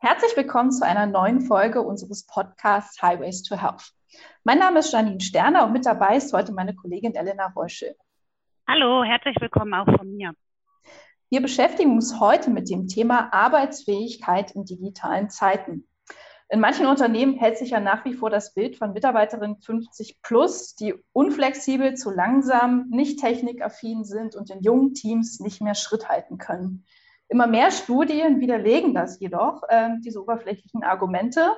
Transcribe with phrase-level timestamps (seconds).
[0.00, 3.92] Herzlich willkommen zu einer neuen Folge unseres Podcasts Highways to Health.
[4.44, 7.94] Mein Name ist Janine Sterner und mit dabei ist heute meine Kollegin Elena Reuschel.
[8.66, 10.32] Hallo, herzlich willkommen auch von mir.
[11.30, 15.86] Wir beschäftigen uns heute mit dem Thema Arbeitsfähigkeit in digitalen Zeiten.
[16.50, 20.74] In manchen Unternehmen hält sich ja nach wie vor das Bild von Mitarbeiterinnen 50 plus,
[20.74, 26.38] die unflexibel, zu langsam, nicht technikaffin sind und in jungen Teams nicht mehr Schritt halten
[26.38, 26.86] können.
[27.28, 31.52] Immer mehr Studien widerlegen das jedoch, äh, diese oberflächlichen Argumente.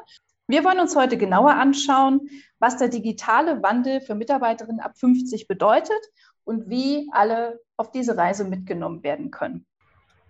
[0.49, 6.01] Wir wollen uns heute genauer anschauen, was der digitale Wandel für Mitarbeiterinnen ab 50 bedeutet
[6.43, 9.67] und wie alle auf diese Reise mitgenommen werden können.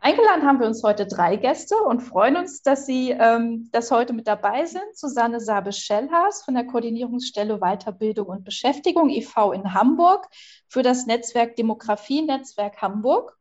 [0.03, 4.15] Eingeladen haben wir uns heute drei Gäste und freuen uns, dass Sie ähm, das heute
[4.15, 4.97] mit dabei sind.
[4.97, 9.53] Susanne Sabe-Schellhaas von der Koordinierungsstelle Weiterbildung und Beschäftigung e.V.
[9.53, 10.27] in Hamburg
[10.69, 13.37] für das Netzwerk Demografie-Netzwerk Hamburg.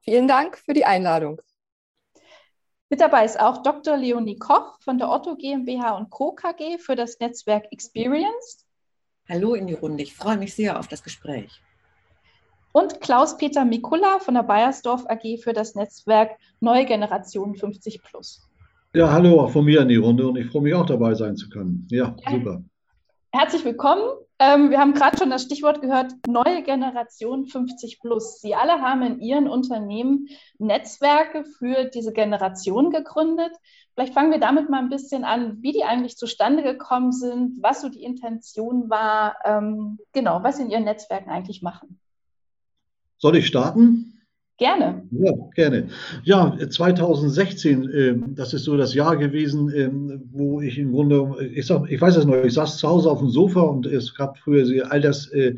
[0.00, 1.40] Vielen Dank für die Einladung.
[2.88, 3.96] Mit dabei ist auch Dr.
[3.96, 6.32] Leonie Koch von der Otto GmbH und Co.
[6.32, 8.66] KG für das Netzwerk Experience.
[9.28, 11.62] Hallo in die Runde, ich freue mich sehr auf das Gespräch
[12.72, 18.46] und Klaus-Peter Mikula von der Bayersdorf AG für das Netzwerk Neue Generation 50 Plus.
[18.94, 21.36] Ja, hallo auch von mir in die Runde und ich freue mich auch dabei sein
[21.36, 21.86] zu können.
[21.90, 22.30] Ja, ja.
[22.30, 22.62] super.
[23.32, 24.02] Herzlich willkommen.
[24.40, 28.40] Ähm, wir haben gerade schon das Stichwort gehört, neue Generation 50 plus.
[28.40, 33.52] Sie alle haben in Ihren Unternehmen Netzwerke für diese Generation gegründet.
[33.94, 37.82] Vielleicht fangen wir damit mal ein bisschen an, wie die eigentlich zustande gekommen sind, was
[37.82, 42.00] so die Intention war, ähm, genau, was Sie in Ihren Netzwerken eigentlich machen.
[43.20, 44.10] Soll ich starten?
[44.56, 45.02] Gerne.
[45.10, 45.88] Ja, gerne.
[46.24, 49.90] Ja, 2016, äh, das ist so das Jahr gewesen, äh,
[50.32, 53.20] wo ich im Grunde, ich, sag, ich weiß es noch, ich saß zu Hause auf
[53.20, 55.56] dem Sofa und es gab früher all das äh,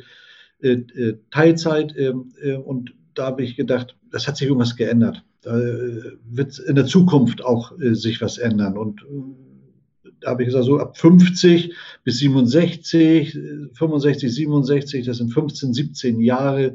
[0.61, 5.25] äh, äh Teilzeit ähm, äh, und da habe ich gedacht, das hat sich irgendwas geändert.
[5.43, 5.61] Da
[6.31, 8.79] wird in der Zukunft auch sich was ändern.
[8.79, 9.05] Und
[10.21, 11.75] da habe ich gesagt, so ab 50
[12.05, 13.37] bis 67,
[13.75, 16.75] 65, 67, das sind 15, 17 Jahre,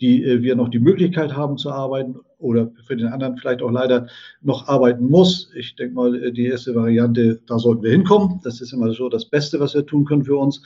[0.00, 3.70] die äh, wir noch die Möglichkeit haben zu arbeiten oder für den anderen vielleicht auch
[3.70, 4.08] leider
[4.42, 5.50] noch arbeiten muss.
[5.56, 8.40] Ich denke mal, äh, die erste Variante, da sollten wir hinkommen.
[8.44, 10.62] Das ist immer so das Beste, was wir tun können für uns.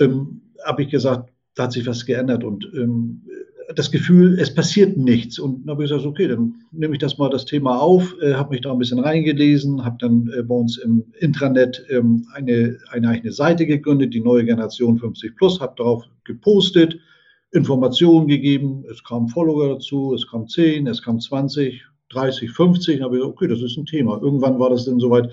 [0.00, 3.22] Ähm, Habe ich gesagt, da hat sich was geändert und ähm,
[3.74, 5.38] das Gefühl, es passiert nichts.
[5.38, 8.34] Und dann habe ich gesagt, okay, dann nehme ich das mal das Thema auf, äh,
[8.34, 12.78] habe mich da ein bisschen reingelesen, habe dann äh, bei uns im Intranet ähm, eine,
[12.90, 16.98] eine eigene Seite gegründet, die neue Generation 50 Plus, habe darauf gepostet,
[17.56, 22.96] Informationen gegeben, es kamen Follower dazu, es kamen 10, es kamen 20, 30, 50.
[22.96, 24.20] Dann habe ich gesagt, okay, das ist ein Thema.
[24.20, 25.30] Irgendwann war das dann soweit,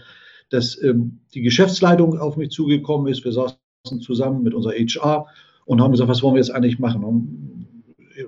[0.50, 3.24] dass ähm, die Geschäftsleitung auf mich zugekommen ist.
[3.24, 5.28] Wir saßen zusammen mit unserer HR
[5.66, 7.04] und haben gesagt, was wollen wir jetzt eigentlich machen?
[7.04, 7.68] Und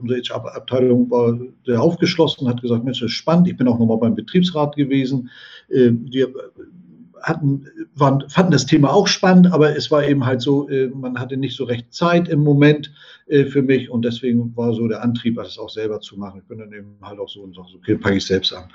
[0.01, 3.47] unsere HR-Abteilung war sehr aufgeschlossen, hat gesagt, Mensch, das ist spannend.
[3.47, 5.29] Ich bin auch nochmal beim Betriebsrat gewesen.
[5.69, 6.33] Äh, wir
[7.25, 7.65] hatten,
[7.95, 11.37] waren, fanden das Thema auch spannend, aber es war eben halt so, äh, man hatte
[11.37, 12.93] nicht so recht Zeit im Moment
[13.25, 16.41] äh, für mich und deswegen war so der Antrieb, das auch selber zu machen.
[16.43, 18.65] Ich bin dann eben halt auch so und so, okay, packe ich selbst an.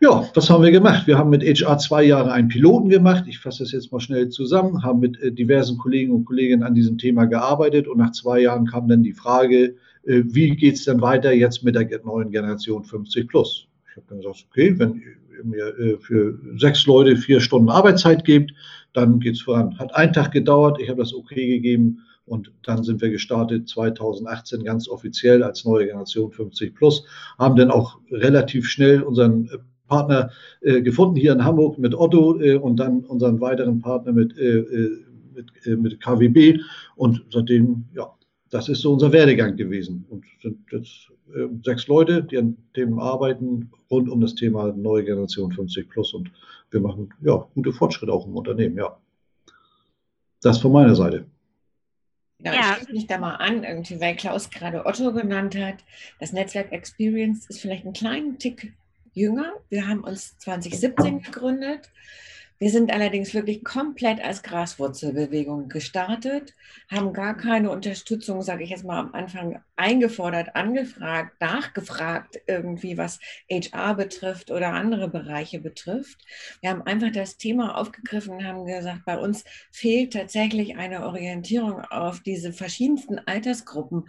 [0.00, 1.06] Ja, was haben wir gemacht?
[1.06, 3.26] Wir haben mit HR zwei Jahre einen Piloten gemacht.
[3.28, 6.74] Ich fasse das jetzt mal schnell zusammen, haben mit äh, diversen Kollegen und Kolleginnen an
[6.74, 11.00] diesem Thema gearbeitet und nach zwei Jahren kam dann die Frage, wie geht es denn
[11.00, 13.68] weiter jetzt mit der neuen Generation 50 plus?
[13.88, 15.00] Ich habe dann gesagt, okay, wenn
[15.44, 18.52] mir äh, für sechs Leute vier Stunden Arbeitszeit gibt,
[18.92, 19.78] dann geht es voran.
[19.78, 24.64] Hat einen Tag gedauert, ich habe das okay gegeben und dann sind wir gestartet 2018
[24.64, 27.04] ganz offiziell als neue Generation 50 Plus,
[27.38, 29.58] haben dann auch relativ schnell unseren äh,
[29.88, 30.30] Partner
[30.62, 36.00] äh, gefunden hier in Hamburg mit Otto und dann unseren weiteren Partner mit, mit, mit
[36.00, 36.60] KWB
[36.96, 38.10] und seitdem, ja,
[38.52, 40.04] das ist so unser Werdegang gewesen.
[40.08, 45.04] Und sind jetzt äh, sechs Leute, die an Themen arbeiten rund um das Thema neue
[45.04, 46.30] Generation 50 plus und
[46.70, 48.96] wir machen ja gute Fortschritte auch im Unternehmen, ja.
[50.40, 51.26] Das von meiner Seite.
[52.44, 52.60] Ja, ja.
[52.60, 55.84] ich schließe mich da mal an, irgendwie, weil Klaus gerade Otto genannt hat.
[56.18, 58.74] Das Netzwerk Experience ist vielleicht einen kleinen Tick
[59.12, 59.52] jünger.
[59.68, 61.90] Wir haben uns 2017 gegründet
[62.62, 66.54] wir sind allerdings wirklich komplett als Graswurzelbewegung gestartet,
[66.88, 73.18] haben gar keine Unterstützung, sage ich jetzt mal am Anfang, eingefordert, angefragt, nachgefragt, irgendwie was
[73.50, 76.24] HR betrifft oder andere Bereiche betrifft.
[76.60, 79.42] Wir haben einfach das Thema aufgegriffen und haben gesagt, bei uns
[79.72, 84.04] fehlt tatsächlich eine Orientierung auf diese verschiedensten Altersgruppen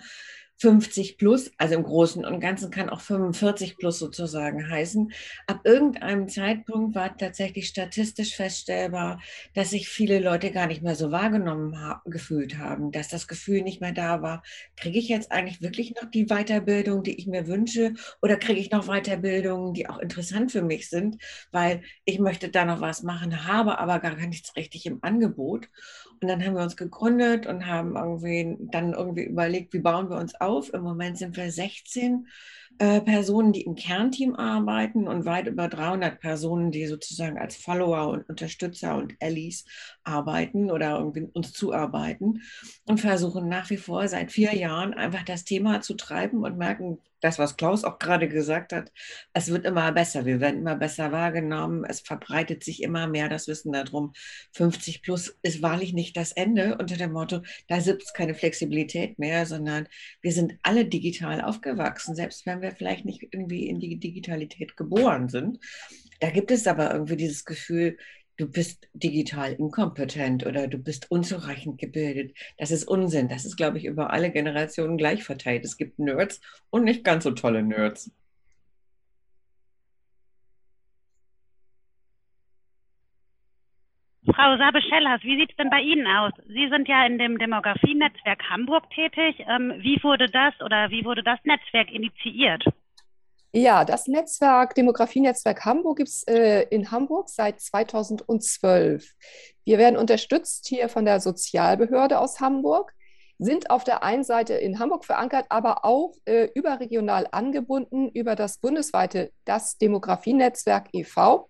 [0.64, 5.12] 50 plus, also im Großen und Ganzen kann auch 45 plus sozusagen heißen.
[5.46, 9.20] Ab irgendeinem Zeitpunkt war tatsächlich statistisch feststellbar,
[9.56, 13.62] dass sich viele Leute gar nicht mehr so wahrgenommen ha gefühlt haben, dass das Gefühl
[13.62, 14.42] nicht mehr da war,
[14.78, 18.72] kriege ich jetzt eigentlich wirklich noch die Weiterbildung, die ich mir wünsche oder kriege ich
[18.72, 21.22] noch Weiterbildungen, die auch interessant für mich sind,
[21.52, 25.68] weil ich möchte da noch was machen, habe aber gar nichts richtig im Angebot.
[26.22, 30.18] Und dann haben wir uns gegründet und haben irgendwie dann irgendwie überlegt, wie bauen wir
[30.18, 30.74] uns auf.
[30.74, 32.28] Im Moment sind wir 16
[32.80, 38.10] äh, Personen, die im Kernteam arbeiten und weit über 300 Personen, die sozusagen als Follower
[38.10, 39.66] und Unterstützer und Allies
[40.04, 41.00] arbeiten oder
[41.34, 42.42] uns zuarbeiten
[42.86, 47.00] und versuchen nach wie vor seit vier Jahren einfach das Thema zu treiben und merken,
[47.24, 48.92] das, was Klaus auch gerade gesagt hat,
[49.32, 53.48] es wird immer besser, wir werden immer besser wahrgenommen, es verbreitet sich immer mehr das
[53.48, 54.12] Wissen darum.
[54.52, 59.20] 50 plus ist wahrlich nicht das Ende unter dem Motto, da gibt es keine Flexibilität
[59.20, 59.88] mehr, sondern
[60.22, 65.30] wir sind alle digital aufgewachsen, selbst wenn wir vielleicht nicht irgendwie in die Digitalität geboren
[65.30, 65.60] sind.
[66.20, 67.98] Da gibt es aber irgendwie dieses Gefühl,
[68.38, 72.36] du bist digital inkompetent oder du bist unzureichend gebildet.
[72.58, 73.30] Das ist Unsinn.
[73.30, 75.66] Das ist, glaube ich, über alle Generationen gleich verteilt.
[75.66, 78.12] Es gibt Nerds und nicht ganz so tolle Nerds.
[84.44, 86.34] Frau Sabe-Schellers, wie sieht es denn bei Ihnen aus?
[86.50, 89.40] Sie sind ja in dem Demografienetzwerk Hamburg tätig.
[89.48, 92.62] Ähm, wie wurde das oder wie wurde das Netzwerk initiiert?
[93.54, 99.14] Ja, das Netzwerk, Demografienetzwerk Hamburg gibt es äh, in Hamburg seit 2012.
[99.64, 102.94] Wir werden unterstützt hier von der Sozialbehörde aus Hamburg,
[103.40, 108.58] sind auf der einen Seite in Hamburg verankert, aber auch äh, überregional angebunden über das
[108.58, 111.50] bundesweite Das Demografienetzwerk e.V.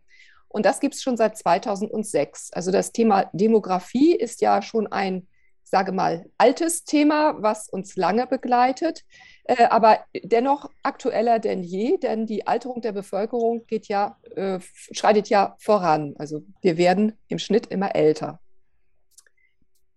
[0.54, 2.52] Und das gibt es schon seit 2006.
[2.54, 5.28] Also das Thema Demografie ist ja schon ein,
[5.64, 9.02] sage mal, altes Thema, was uns lange begleitet.
[9.46, 14.60] Äh, aber dennoch aktueller denn je, denn die Alterung der Bevölkerung geht ja, äh,
[14.92, 16.14] schreitet ja voran.
[16.20, 18.40] Also wir werden im Schnitt immer älter.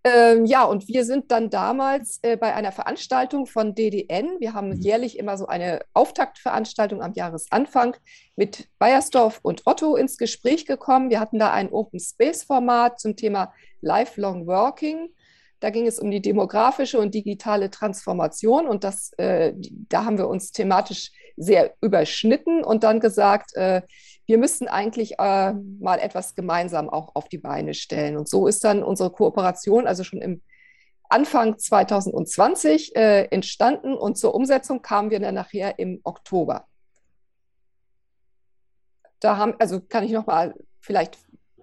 [0.06, 4.36] Ähm, ja, und wir sind dann damals äh, bei einer Veranstaltung von DDN.
[4.38, 4.80] Wir haben mhm.
[4.80, 7.96] jährlich immer so eine Auftaktveranstaltung am Jahresanfang
[8.36, 11.10] mit Bayersdorf und Otto ins Gespräch gekommen.
[11.10, 15.08] Wir hatten da ein Open Space Format zum Thema Lifelong Working.
[15.58, 20.28] Da ging es um die demografische und digitale Transformation und das, äh, da haben wir
[20.28, 23.82] uns thematisch sehr überschnitten und dann gesagt, äh,
[24.26, 28.16] wir müssten eigentlich äh, mal etwas gemeinsam auch auf die Beine stellen.
[28.16, 30.42] Und so ist dann unsere Kooperation also schon im
[31.08, 36.66] Anfang 2020 äh, entstanden und zur Umsetzung kamen wir dann nachher im Oktober.
[39.20, 41.18] Da haben, also kann ich noch mal vielleicht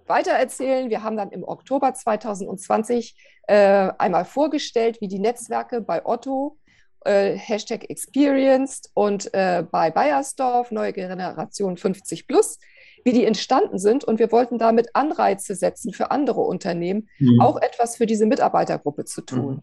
[0.06, 0.90] weitererzählen.
[0.90, 6.58] Wir haben dann im Oktober 2020 äh, einmal vorgestellt, wie die Netzwerke bei Otto,
[7.04, 12.58] äh, Hashtag Experienced und äh, bei Bayersdorf, neue Generation 50 plus,
[13.04, 14.04] wie die entstanden sind.
[14.04, 17.40] Und wir wollten damit Anreize setzen für andere Unternehmen, mhm.
[17.40, 19.54] auch etwas für diese Mitarbeitergruppe zu tun.
[19.54, 19.62] Mhm.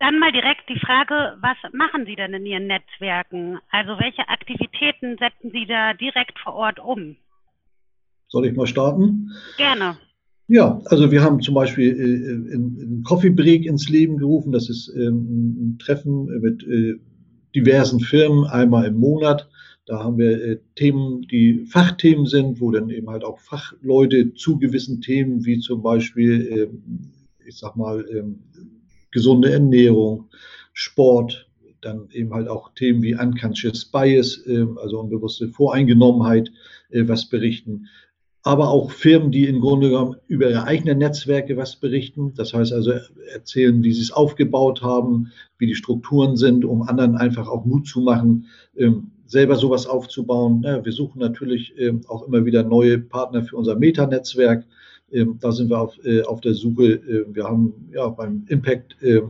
[0.00, 3.58] Dann mal direkt die Frage, was machen Sie denn in Ihren Netzwerken?
[3.70, 7.16] Also welche Aktivitäten setzen Sie da direkt vor Ort um?
[8.28, 9.30] Soll ich mal starten?
[9.56, 9.96] Gerne.
[10.46, 14.52] Ja, also wir haben zum Beispiel äh, ein Coffee Break ins Leben gerufen.
[14.52, 16.96] Das ist ähm, ein Treffen mit äh,
[17.54, 19.48] diversen Firmen einmal im Monat.
[19.86, 24.58] Da haben wir äh, Themen, die Fachthemen sind, wo dann eben halt auch Fachleute zu
[24.58, 26.82] gewissen Themen, wie zum Beispiel, ähm,
[27.46, 28.40] ich sag mal, ähm,
[29.12, 30.28] gesunde Ernährung,
[30.74, 31.48] Sport,
[31.80, 34.40] dann eben halt auch Themen wie Unconscious Bias,
[34.82, 36.50] also unbewusste Voreingenommenheit,
[36.90, 37.86] was berichten
[38.46, 42.34] aber auch Firmen, die im Grunde genommen über ihre eigenen Netzwerke was berichten.
[42.36, 42.92] Das heißt also
[43.32, 47.88] erzählen, wie sie es aufgebaut haben, wie die Strukturen sind, um anderen einfach auch Mut
[47.88, 48.46] zu machen,
[48.76, 50.62] ähm, selber sowas aufzubauen.
[50.62, 54.66] Wir suchen natürlich ähm, auch immer wieder neue Partner für unser Meta-Netzwerk.
[55.10, 56.96] Ähm, da sind wir auf, äh, auf der Suche.
[56.96, 59.22] Äh, wir haben ja beim Impact äh,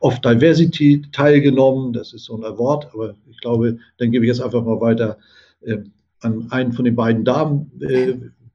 [0.00, 1.92] of Diversity teilgenommen.
[1.92, 5.16] Das ist so ein Award, aber ich glaube, dann gebe ich jetzt einfach mal weiter
[6.20, 7.70] an einen von den beiden Damen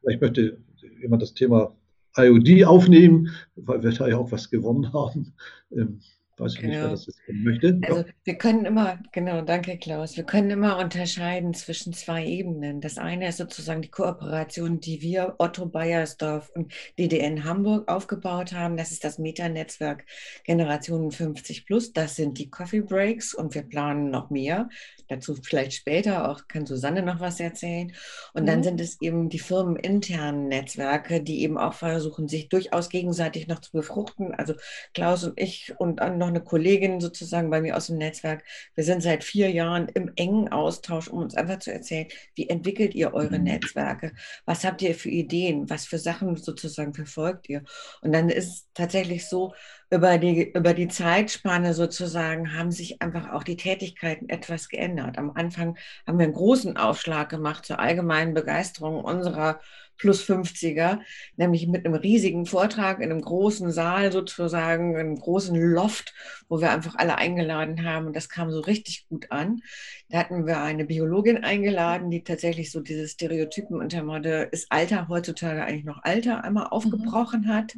[0.04, 0.58] Vielleicht möchte
[1.02, 1.74] jemand das Thema
[2.18, 5.34] IOD aufnehmen, weil wir da ja auch was gewonnen haben.
[5.72, 6.02] Ähm,
[6.38, 6.74] weiß ich genau.
[6.74, 7.80] nicht, wer das jetzt möchte.
[7.84, 12.82] Also wir können immer, genau, danke Klaus, wir können immer unterscheiden zwischen zwei Ebenen.
[12.82, 18.78] Das eine ist sozusagen die Kooperation, die wir, Otto Bayersdorf und DDN Hamburg aufgebaut haben.
[18.78, 20.06] Das ist das Meta-Netzwerk
[20.44, 21.94] Generationen 50 Plus.
[21.94, 24.70] Das sind die Coffee Breaks und wir planen noch mehr.
[25.08, 27.94] Dazu vielleicht später auch kann Susanne noch was erzählen.
[28.34, 28.64] Und dann mhm.
[28.64, 33.72] sind es eben die firmeninternen Netzwerke, die eben auch versuchen, sich durchaus gegenseitig noch zu
[33.72, 34.34] befruchten.
[34.34, 34.54] Also
[34.94, 38.44] Klaus und ich und noch eine Kollegin sozusagen bei mir aus dem Netzwerk.
[38.76, 42.96] Wir sind seit vier Jahren im engen Austausch, um uns einfach zu erzählen, wie entwickelt
[42.96, 44.14] ihr eure Netzwerke?
[44.46, 45.70] Was habt ihr für Ideen?
[45.70, 47.64] Was für Sachen sozusagen verfolgt ihr?
[48.02, 49.54] Und dann ist es tatsächlich so,
[49.90, 55.20] über die, über die Zeitspanne sozusagen haben sich einfach auch die Tätigkeiten etwas geändert.
[55.20, 55.78] Am Anfang
[56.08, 59.60] haben wir einen großen Aufschlag gemacht zur allgemeinen Begeisterung unserer
[59.98, 61.00] plus 50er,
[61.38, 66.14] nämlich mit einem riesigen Vortrag in einem großen Saal sozusagen, einem großen Loft,
[66.50, 68.08] wo wir einfach alle eingeladen haben.
[68.08, 69.62] Und das kam so richtig gut an.
[70.10, 75.08] Da hatten wir eine Biologin eingeladen, die tatsächlich so diese Stereotypen unter Mode, ist Alter
[75.08, 76.72] heutzutage eigentlich noch Alter, einmal mhm.
[76.72, 77.48] aufgebrochen mhm.
[77.48, 77.74] hat.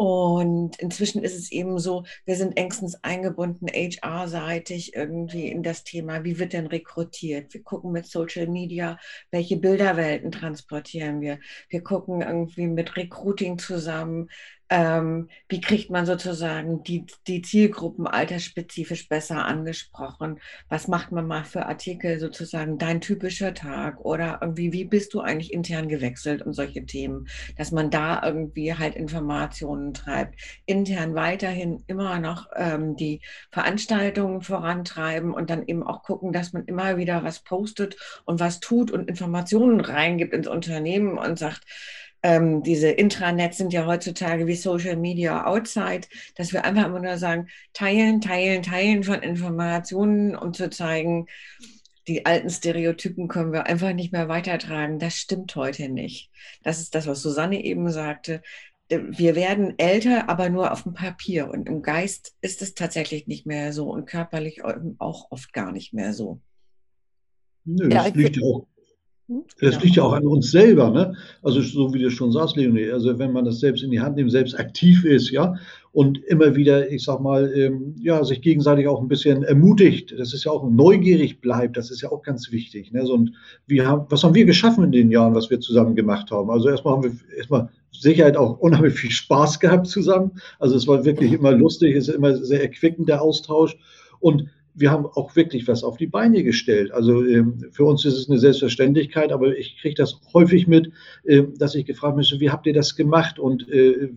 [0.00, 6.24] Und inzwischen ist es eben so, wir sind engstens eingebunden, HR-seitig irgendwie in das Thema,
[6.24, 7.52] wie wird denn rekrutiert?
[7.52, 8.98] Wir gucken mit Social Media,
[9.30, 11.38] welche Bilderwelten transportieren wir.
[11.68, 14.30] Wir gucken irgendwie mit Recruiting zusammen,
[14.70, 20.40] ähm, wie kriegt man sozusagen die, die Zielgruppen altersspezifisch besser angesprochen?
[20.68, 25.20] Was macht man mal für Artikel sozusagen dein typischer Tag oder irgendwie, wie bist du
[25.20, 27.26] eigentlich intern gewechselt und solche Themen,
[27.58, 30.36] dass man da irgendwie halt Informationen treibt.
[30.66, 36.64] Intern weiterhin immer noch ähm, die Veranstaltungen vorantreiben und dann eben auch gucken, dass man
[36.66, 41.66] immer wieder was postet und was tut und Informationen reingibt ins Unternehmen und sagt,
[42.22, 46.02] ähm, diese Intranets sind ja heutzutage wie Social Media outside,
[46.36, 51.26] dass wir einfach immer nur sagen, teilen, teilen, teilen von Informationen, um zu zeigen,
[52.08, 54.98] die alten Stereotypen können wir einfach nicht mehr weitertragen.
[54.98, 56.30] Das stimmt heute nicht.
[56.62, 58.42] Das ist das, was Susanne eben sagte.
[58.88, 61.48] Wir werden älter, aber nur auf dem Papier.
[61.48, 64.62] Und im Geist ist es tatsächlich nicht mehr so und körperlich
[64.98, 66.40] auch oft gar nicht mehr so.
[67.64, 68.66] Nö, das ja, liegt ja auch
[69.60, 69.82] das genau.
[69.82, 71.14] liegt ja auch an uns selber, ne?
[71.42, 74.16] Also so wie du schon sagst, Leonie, also wenn man das selbst in die Hand
[74.16, 75.54] nimmt, selbst aktiv ist, ja,
[75.92, 80.32] und immer wieder, ich sag mal, ähm, ja, sich gegenseitig auch ein bisschen ermutigt, das
[80.34, 82.92] ist ja auch neugierig bleibt, das ist ja auch ganz wichtig.
[82.92, 83.06] Ne?
[83.06, 83.32] So, und
[83.66, 86.50] wir haben, was haben wir geschaffen in den Jahren, was wir zusammen gemacht haben?
[86.50, 90.32] Also erstmal haben wir erstmal Sicherheit auch unheimlich viel Spaß gehabt zusammen.
[90.60, 93.76] Also es war wirklich immer lustig, es ist immer sehr erquickend, der Austausch.
[94.20, 94.46] Und
[94.80, 96.90] wir haben auch wirklich was auf die Beine gestellt.
[96.90, 100.90] Also ähm, für uns ist es eine Selbstverständlichkeit, aber ich kriege das häufig mit,
[101.24, 104.10] äh, dass ich gefragt werde, wie habt ihr das gemacht und äh,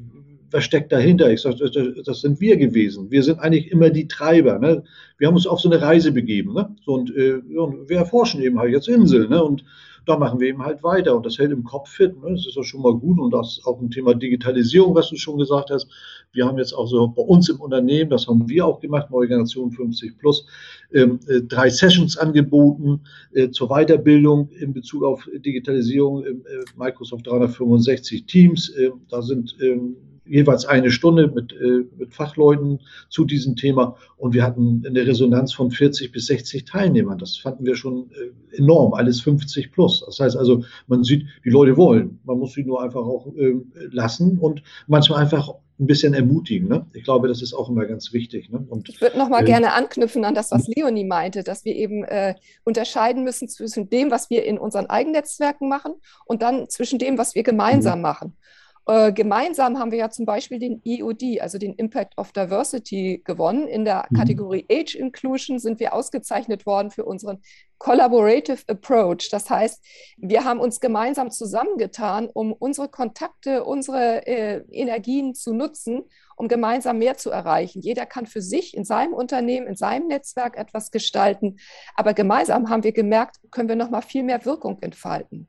[0.54, 1.32] was steckt dahinter?
[1.32, 3.10] Ich sage, das, das, sind wir gewesen.
[3.10, 4.60] Wir sind eigentlich immer die Treiber.
[4.60, 4.84] Ne?
[5.18, 6.54] Wir haben uns auf so eine Reise begeben.
[6.54, 6.76] Ne?
[6.86, 9.32] So, und, äh, und, wir erforschen eben halt jetzt Inseln.
[9.32, 9.44] Ne?
[9.44, 9.66] Und
[10.06, 11.16] da machen wir eben halt weiter.
[11.16, 12.16] Und das hält im Kopf fit.
[12.22, 12.34] Ne?
[12.34, 13.20] Das ist doch schon mal gut.
[13.20, 15.88] Und das ist auch ein Thema Digitalisierung, was du schon gesagt hast.
[16.34, 19.28] Wir haben jetzt auch so bei uns im Unternehmen, das haben wir auch gemacht, neue
[19.28, 20.46] Generation 50 plus,
[20.94, 23.02] ähm, äh, drei Sessions angeboten
[23.34, 28.70] äh, zur Weiterbildung in Bezug auf Digitalisierung im äh, Microsoft 365 Teams.
[28.70, 29.96] Äh, da sind ähm,
[30.26, 35.54] jeweils eine Stunde mit, äh, mit Fachleuten zu diesem Thema und wir hatten eine Resonanz
[35.54, 37.18] von 40 bis 60 Teilnehmern.
[37.18, 40.04] Das fanden wir schon äh, enorm, alles 50 plus.
[40.06, 42.20] Das heißt also, man sieht, die Leute wollen.
[42.24, 43.56] Man muss sie nur einfach auch äh,
[43.92, 46.68] lassen und manchmal einfach ein bisschen ermutigen.
[46.68, 46.86] Ne?
[46.94, 48.50] Ich glaube, das ist auch immer ganz wichtig.
[48.50, 48.66] Ne?
[48.70, 51.76] Und, ich würde noch mal äh, gerne anknüpfen an das, was Leonie meinte, dass wir
[51.76, 55.94] eben äh, unterscheiden müssen zwischen dem, was wir in unseren Eigennetzwerken machen
[56.26, 58.38] und dann zwischen dem, was wir gemeinsam machen.
[58.86, 63.68] Äh, gemeinsam haben wir ja zum Beispiel den EOD, also den Impact of Diversity, gewonnen.
[63.68, 64.18] In der mhm.
[64.18, 67.42] Kategorie Age Inclusion sind wir ausgezeichnet worden für unseren
[67.78, 69.30] Collaborative Approach.
[69.32, 69.84] Das heißt,
[70.18, 76.04] wir haben uns gemeinsam zusammengetan, um unsere Kontakte, unsere äh, Energien zu nutzen,
[76.36, 77.82] um gemeinsam mehr zu erreichen.
[77.82, 81.58] Jeder kann für sich in seinem Unternehmen, in seinem Netzwerk etwas gestalten,
[81.96, 85.48] aber gemeinsam haben wir gemerkt, können wir noch mal viel mehr Wirkung entfalten.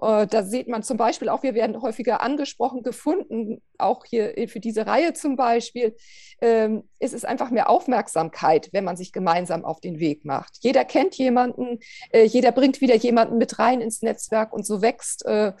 [0.00, 4.60] Äh, da sieht man zum Beispiel auch, wir werden häufiger angesprochen, gefunden, auch hier für
[4.60, 5.96] diese Reihe zum Beispiel.
[6.40, 10.58] Ähm, es ist einfach mehr Aufmerksamkeit, wenn man sich gemeinsam auf den Weg macht.
[10.60, 11.80] Jeder kennt jemanden,
[12.12, 15.52] äh, jeder bringt wieder jemanden mit rein ins Netzwerk und so wächst äh,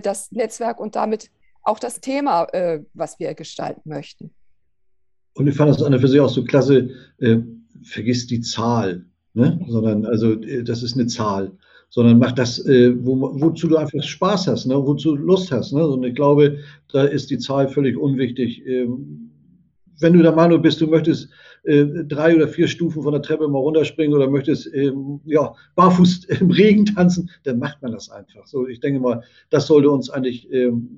[0.00, 1.30] das Netzwerk und damit
[1.64, 2.48] auch das Thema,
[2.92, 4.34] was wir gestalten möchten.
[5.34, 6.90] Und ich fand das an der für sich auch so klasse,
[7.84, 9.60] vergiss die Zahl, ne?
[9.68, 11.52] sondern also das ist eine Zahl
[11.92, 14.74] sondern mach das, äh, wo, wozu du einfach Spaß hast, ne?
[14.74, 15.74] wozu Lust hast.
[15.74, 15.86] Ne?
[15.86, 16.56] Und ich glaube,
[16.90, 18.66] da ist die Zahl völlig unwichtig.
[18.66, 19.30] Ähm,
[20.00, 21.28] wenn du der Meinung bist, du möchtest
[21.64, 26.24] äh, drei oder vier Stufen von der Treppe mal runterspringen oder möchtest ähm, ja, barfuß
[26.40, 28.46] im Regen tanzen, dann macht man das einfach.
[28.46, 30.88] So, ich denke mal, das sollte uns eigentlich ähm,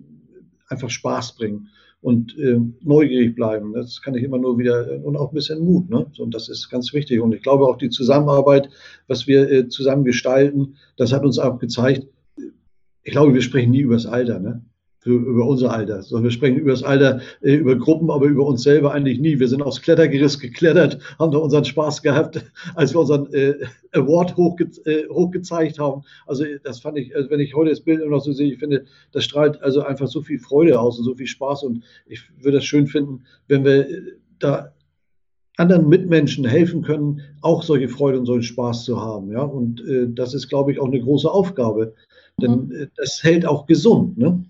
[0.69, 1.71] einfach Spaß bringen
[2.04, 3.73] und äh, neugierig bleiben.
[3.73, 5.88] Das kann ich immer nur wieder und auch ein bisschen Mut.
[5.88, 6.04] Ne?
[6.18, 7.18] Und das ist ganz wichtig.
[7.23, 8.68] Und ich glaube auch die Zusammenarbeit,
[9.06, 12.06] was wir äh, zusammen gestalten, das hat uns auch gezeigt.
[13.04, 14.38] Ich glaube, wir sprechen nie über das Alter.
[14.38, 14.62] Ne?
[15.04, 18.62] Über unser Alter, sondern wir sprechen über das Alter, äh, über Gruppen, aber über uns
[18.62, 19.38] selber eigentlich nie.
[19.38, 22.44] Wir sind aufs Klettergerüst geklettert, haben da unseren Spaß gehabt,
[22.75, 23.54] als wir unseren äh,
[23.92, 26.02] Award hochge äh, hochgezeigt haben.
[26.26, 28.58] Also das fand ich, also wenn ich heute das Bild immer noch so sehe, ich
[28.58, 32.23] finde, das strahlt also einfach so viel Freude aus und so viel Spaß und ich
[32.40, 34.02] würde es schön finden, wenn wir äh,
[34.38, 34.73] da
[35.56, 39.30] anderen Mitmenschen helfen können, auch solche Freude und solchen Spaß zu haben.
[39.30, 39.42] Ja?
[39.42, 41.94] Und äh, das ist, glaube ich, auch eine große Aufgabe.
[42.40, 42.73] Denn mhm.
[42.73, 44.18] Äh, das hält auch gesund.
[44.18, 44.44] Ne?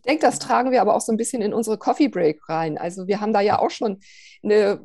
[0.00, 2.78] Ich denke, das tragen wir aber auch so ein bisschen in unsere Coffee Break rein.
[2.78, 4.00] Also wir haben da ja auch schon
[4.42, 4.80] eine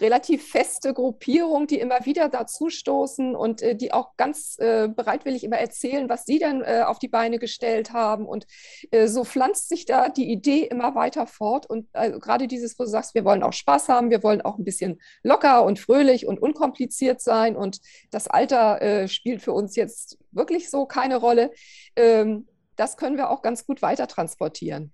[0.00, 5.42] relativ feste Gruppierung, die immer wieder dazu stoßen und äh, die auch ganz äh, bereitwillig
[5.42, 8.26] immer erzählen, was sie dann äh, auf die Beine gestellt haben.
[8.26, 8.46] Und
[8.90, 11.66] äh, so pflanzt sich da die Idee immer weiter fort.
[11.66, 14.58] Und also gerade dieses, wo du sagst, wir wollen auch Spaß haben, wir wollen auch
[14.58, 17.56] ein bisschen locker und fröhlich und unkompliziert sein.
[17.56, 21.50] Und das Alter äh, spielt für uns jetzt wirklich so keine Rolle.
[21.96, 22.46] Ähm,
[22.78, 24.92] das können wir auch ganz gut weiter transportieren.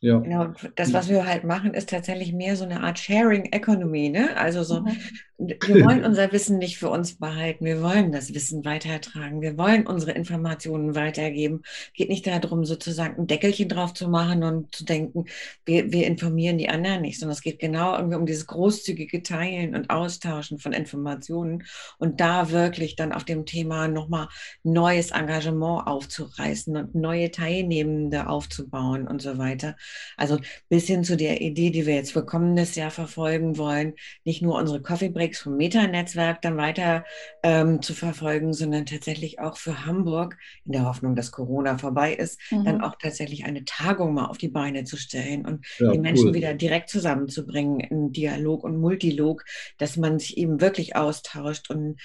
[0.00, 0.18] Ja.
[0.18, 4.36] Genau, das, was wir halt machen, ist tatsächlich mehr so eine Art Sharing Economy, ne?
[4.36, 4.96] Also so, mhm.
[5.38, 9.86] wir wollen unser Wissen nicht für uns behalten, wir wollen das Wissen weitertragen, wir wollen
[9.86, 11.62] unsere Informationen weitergeben.
[11.94, 15.24] Geht nicht darum, sozusagen ein Deckelchen drauf zu machen und zu denken,
[15.64, 19.74] wir, wir informieren die anderen nicht, sondern es geht genau irgendwie um dieses großzügige Teilen
[19.74, 21.64] und Austauschen von Informationen
[21.96, 24.28] und da wirklich dann auf dem Thema nochmal
[24.62, 29.74] neues Engagement aufzureißen und neue Teilnehmende aufzubauen und so weiter.
[30.16, 30.38] Also
[30.68, 34.56] bis hin zu der Idee, die wir jetzt für kommendes Jahr verfolgen wollen, nicht nur
[34.56, 37.04] unsere Coffee Breaks vom Meta-Netzwerk dann weiter
[37.42, 42.40] ähm, zu verfolgen, sondern tatsächlich auch für Hamburg, in der Hoffnung, dass Corona vorbei ist,
[42.50, 42.64] mhm.
[42.64, 46.28] dann auch tatsächlich eine Tagung mal auf die Beine zu stellen und ja, die Menschen
[46.28, 46.34] cool.
[46.34, 49.44] wieder direkt zusammenzubringen in Dialog und Multilog,
[49.78, 52.00] dass man sich eben wirklich austauscht und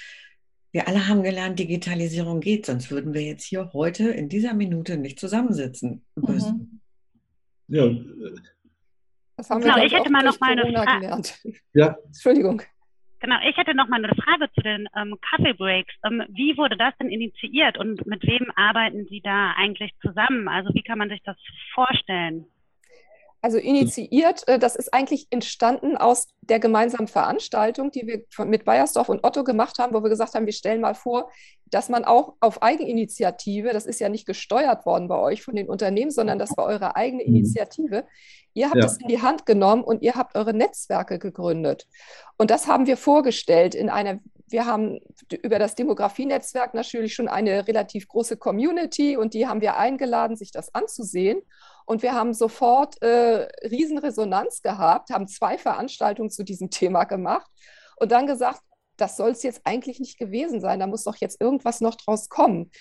[0.71, 4.97] wir alle haben gelernt, Digitalisierung geht, sonst würden wir jetzt hier heute in dieser Minute
[4.97, 6.57] nicht zusammensitzen müssen.
[6.57, 6.70] Mhm.
[7.71, 7.87] Ja.
[9.37, 11.23] Das haben genau, wir, ich hätte mal noch mal eine Frage.
[11.73, 11.95] Ja.
[12.05, 12.61] Entschuldigung.
[13.21, 15.93] Genau, ich hätte noch mal eine Frage zu den ähm, Coffee Breaks.
[16.03, 20.47] Ähm, wie wurde das denn initiiert und mit wem arbeiten Sie da eigentlich zusammen?
[20.47, 21.37] Also wie kann man sich das
[21.73, 22.45] vorstellen?
[23.43, 29.09] Also initiiert, äh, das ist eigentlich entstanden aus der gemeinsamen Veranstaltung, die wir mit Bayersdorf
[29.09, 31.31] und Otto gemacht haben, wo wir gesagt haben, wir stellen mal vor,
[31.65, 35.69] dass man auch auf Eigeninitiative, das ist ja nicht gesteuert worden bei euch von den
[35.69, 37.35] Unternehmen, sondern das war eure eigene mhm.
[37.35, 38.05] Initiative.
[38.53, 38.85] Ihr habt ja.
[38.85, 41.87] es in die Hand genommen und ihr habt eure Netzwerke gegründet.
[42.37, 44.99] Und das haben wir vorgestellt in einer, wir haben
[45.41, 50.51] über das Demografienetzwerk natürlich schon eine relativ große Community und die haben wir eingeladen, sich
[50.51, 51.41] das anzusehen.
[51.85, 57.49] Und wir haben sofort äh, Riesenresonanz gehabt, haben zwei Veranstaltungen zu diesem Thema gemacht
[57.97, 58.61] und dann gesagt,
[58.97, 62.29] das soll es jetzt eigentlich nicht gewesen sein, da muss doch jetzt irgendwas noch draus
[62.29, 62.71] kommen.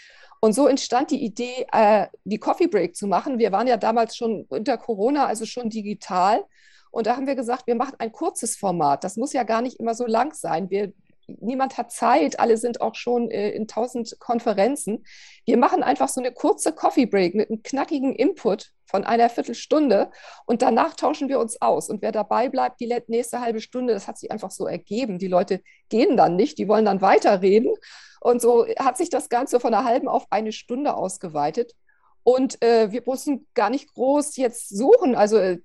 [0.41, 3.39] Und so entstand die Idee, äh, die Coffee Break zu machen.
[3.39, 6.45] Wir waren ja damals schon unter Corona, also schon digital.
[6.91, 9.05] Und da haben wir gesagt, wir machen ein kurzes Format.
[9.05, 10.71] Das muss ja gar nicht immer so lang sein.
[10.71, 10.93] Wir,
[11.41, 15.05] niemand hat Zeit, alle sind auch schon äh, in tausend Konferenzen.
[15.45, 20.11] Wir machen einfach so eine kurze Coffee Break mit einem knackigen Input von einer Viertelstunde
[20.47, 21.89] und danach tauschen wir uns aus.
[21.89, 25.19] Und wer dabei bleibt, die nächste halbe Stunde, das hat sich einfach so ergeben.
[25.19, 27.73] Die Leute gehen dann nicht, die wollen dann weiterreden.
[28.21, 31.75] Und so hat sich das Ganze von einer halben auf eine Stunde ausgeweitet.
[32.23, 35.15] Und äh, wir mussten gar nicht groß jetzt suchen.
[35.15, 35.61] Also äh,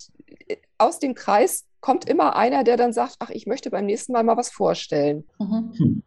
[0.77, 4.23] aus dem Kreis kommt immer einer, der dann sagt, ach, ich möchte beim nächsten Mal
[4.23, 5.23] mal was vorstellen.
[5.39, 5.71] Mhm.
[5.77, 6.03] Hm.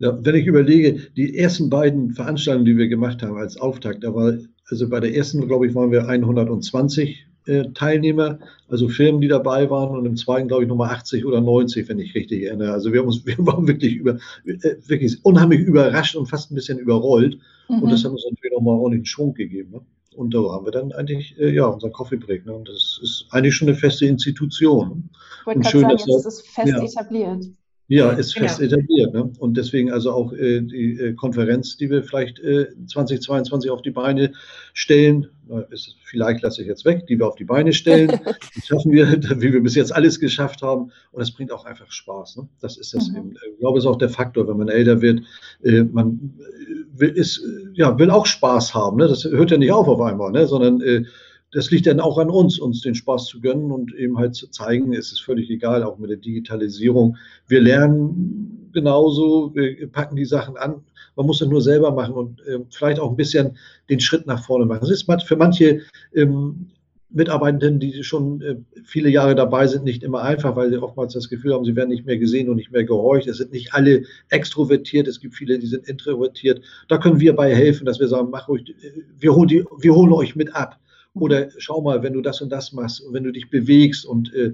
[0.00, 4.14] Ja, wenn ich überlege, die ersten beiden Veranstaltungen, die wir gemacht haben als Auftakt, da
[4.14, 4.34] war
[4.68, 9.70] also bei der ersten, glaube ich, waren wir 120 äh, Teilnehmer, also Firmen, die dabei
[9.70, 12.72] waren, und im zweiten, glaube ich, nochmal 80 oder 90, wenn ich richtig erinnere.
[12.72, 16.54] Also wir, haben uns, wir waren wirklich, über, äh, wirklich unheimlich überrascht und fast ein
[16.54, 17.38] bisschen überrollt.
[17.70, 17.82] Mhm.
[17.82, 19.70] Und das hat uns natürlich nochmal ordentlich einen Schwung gegeben.
[19.70, 19.80] Ne?
[20.18, 22.44] Und da haben wir dann eigentlich, äh, ja, unseren Coffee Break.
[22.44, 22.52] Ne?
[22.52, 25.10] Und das ist eigentlich schon eine feste Institution.
[25.40, 26.82] Ich wollte gerade sagen, jetzt ist es fest ja.
[26.82, 27.44] etabliert.
[27.90, 28.46] Ja, ist genau.
[28.46, 29.14] fest etabliert.
[29.14, 29.32] Ne?
[29.38, 33.90] Und deswegen also auch äh, die äh, Konferenz, die wir vielleicht äh, 2022 auf die
[33.90, 34.32] Beine
[34.74, 35.28] stellen,
[35.70, 38.08] ist, vielleicht lasse ich jetzt weg, die wir auf die Beine stellen.
[38.54, 39.06] das schaffen wir,
[39.40, 40.92] wie wir bis jetzt alles geschafft haben.
[41.12, 42.36] Und es bringt auch einfach Spaß.
[42.36, 42.48] Ne?
[42.60, 43.16] Das ist das mhm.
[43.16, 43.34] eben.
[43.52, 45.22] Ich glaube, es ist auch der Faktor, wenn man älter wird.
[45.62, 48.98] Äh, man äh, will, ist, ja, will auch Spaß haben.
[48.98, 49.08] Ne?
[49.08, 50.46] Das hört ja nicht auf auf einmal, ne?
[50.46, 51.04] sondern äh,
[51.52, 54.48] das liegt dann auch an uns, uns den Spaß zu gönnen und eben halt zu
[54.48, 57.16] zeigen, es ist völlig egal, auch mit der Digitalisierung.
[57.46, 60.82] Wir lernen genauso, wir packen die Sachen an.
[61.16, 63.56] Man muss es nur selber machen und äh, vielleicht auch ein bisschen
[63.88, 64.80] den Schritt nach vorne machen.
[64.82, 65.80] Das ist für manche
[66.14, 66.68] ähm,
[67.10, 71.30] Mitarbeitenden, die schon äh, viele Jahre dabei sind, nicht immer einfach, weil sie oftmals das
[71.30, 73.26] Gefühl haben, sie werden nicht mehr gesehen und nicht mehr gehorcht.
[73.26, 76.62] Es sind nicht alle extrovertiert, es gibt viele, die sind introvertiert.
[76.88, 78.74] Da können wir bei helfen, dass wir sagen, mach ruhig,
[79.18, 80.78] wir holen, die, wir holen euch mit ab
[81.20, 84.32] Oder schau mal, wenn du das und das machst und wenn du dich bewegst und
[84.34, 84.52] äh,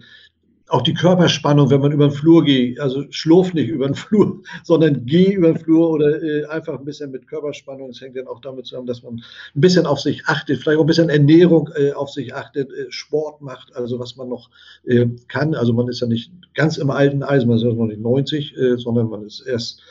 [0.68, 4.40] auch die Körperspannung, wenn man über den Flur geht, also schlurf nicht über den Flur,
[4.62, 7.88] sondern geh über den Flur oder äh, einfach ein bisschen mit Körperspannung.
[7.88, 10.84] Das hängt dann auch damit zusammen, dass man ein bisschen auf sich achtet, vielleicht auch
[10.84, 14.50] ein bisschen Ernährung äh, auf sich achtet, äh, Sport macht, also was man noch
[14.84, 15.54] äh, kann.
[15.54, 18.56] Also man ist ja nicht ganz im alten Eisen, man ist ja noch nicht 90,
[18.56, 19.82] äh, sondern man ist erst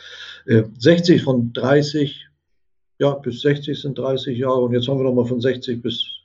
[0.45, 2.27] 60 äh, von 30,
[2.99, 6.22] ja, bis 60 sind 30 Jahre und jetzt haben wir nochmal von 60 bis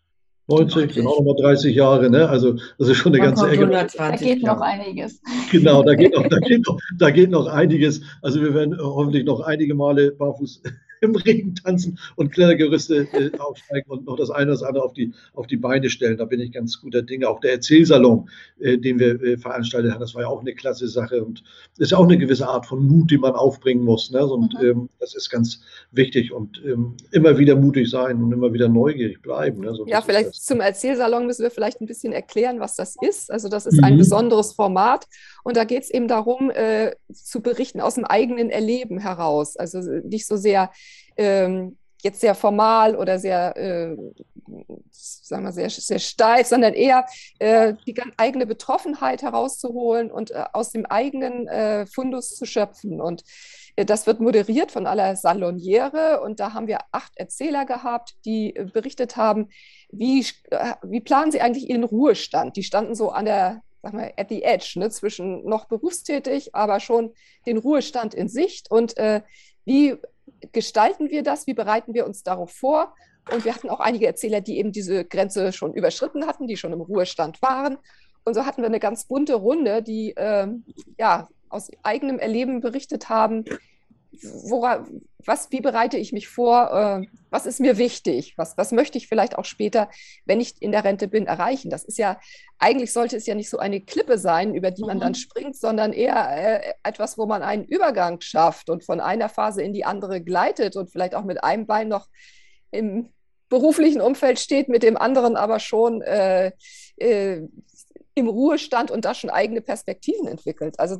[0.49, 2.29] 90, genau nochmal 30 Jahre, ne?
[2.29, 3.65] Also das ist schon eine Man ganze Ecke.
[3.65, 5.21] 120, da geht noch einiges.
[5.51, 8.01] Genau, da geht noch, da geht noch, da geht noch einiges.
[8.23, 10.63] Also wir werden hoffentlich noch einige Male barfuß
[11.01, 14.93] im Regen tanzen und Klettergerüste äh, aufsteigen und noch das eine oder das andere auf
[14.93, 16.17] die, auf die Beine stellen.
[16.17, 17.29] Da bin ich ganz guter Dinge.
[17.29, 18.29] Auch der Erzählsalon,
[18.61, 21.43] äh, den wir äh, veranstaltet haben, das war ja auch eine klasse Sache und
[21.79, 24.11] ist ja auch eine gewisse Art von Mut, die man aufbringen muss.
[24.11, 24.25] Ne?
[24.25, 24.67] Und mhm.
[24.67, 29.23] ähm, das ist ganz wichtig und ähm, immer wieder mutig sein und immer wieder neugierig
[29.23, 29.61] bleiben.
[29.61, 29.75] Ne?
[29.75, 33.31] So, ja, vielleicht zum Erzählsalon müssen wir vielleicht ein bisschen erklären, was das ist.
[33.31, 33.85] Also das ist mhm.
[33.85, 35.07] ein besonderes Format
[35.49, 39.57] und da geht es eben darum, äh, zu berichten aus dem eigenen Erleben heraus.
[39.57, 40.71] Also nicht so sehr
[41.17, 43.97] ähm, jetzt sehr formal oder sehr, äh,
[44.91, 47.07] sagen wir, sehr, sehr steif, sondern eher
[47.39, 53.01] äh, die eigene Betroffenheit herauszuholen und äh, aus dem eigenen äh, Fundus zu schöpfen.
[53.01, 53.25] Und
[53.77, 58.55] äh, das wird moderiert von aller Saloniere und da haben wir acht Erzähler gehabt, die
[58.55, 59.49] äh, berichtet haben,
[59.91, 60.27] wie,
[60.83, 62.57] wie planen sie eigentlich ihren Ruhestand?
[62.57, 66.81] Die standen so an der sag mal, at the edge, ne, zwischen noch berufstätig, aber
[66.81, 67.13] schon
[67.47, 69.23] den Ruhestand in Sicht und äh,
[69.65, 69.97] wie
[70.53, 71.47] gestalten wir das?
[71.47, 72.95] Wie bereiten wir uns darauf vor?
[73.31, 76.73] Und wir hatten auch einige Erzähler, die eben diese Grenze schon überschritten hatten, die schon
[76.73, 77.77] im Ruhestand waren.
[78.25, 80.49] Und so hatten wir eine ganz bunte Runde, die äh,
[80.99, 83.45] ja, aus eigenem Erleben berichtet haben,
[84.23, 84.87] wora,
[85.25, 89.09] was, wie bereite ich mich vor, äh, was ist mir wichtig, was, was möchte ich
[89.09, 89.91] vielleicht auch später,
[90.25, 91.71] wenn ich in der Rente bin, erreichen.
[91.71, 92.19] Das ist ja,
[92.59, 95.17] eigentlich sollte es ja nicht so eine Klippe sein, über die man dann mhm.
[95.17, 99.73] springt, sondern eher äh, etwas, wo man einen Übergang schafft und von einer Phase in
[99.73, 102.09] die andere gleitet und vielleicht auch mit einem Bein noch
[102.71, 103.11] im
[103.49, 106.53] beruflichen Umfeld steht, mit dem anderen aber schon äh,
[106.97, 107.43] äh,
[108.19, 110.79] im Ruhestand und da schon eigene Perspektiven entwickelt.
[110.79, 110.99] Also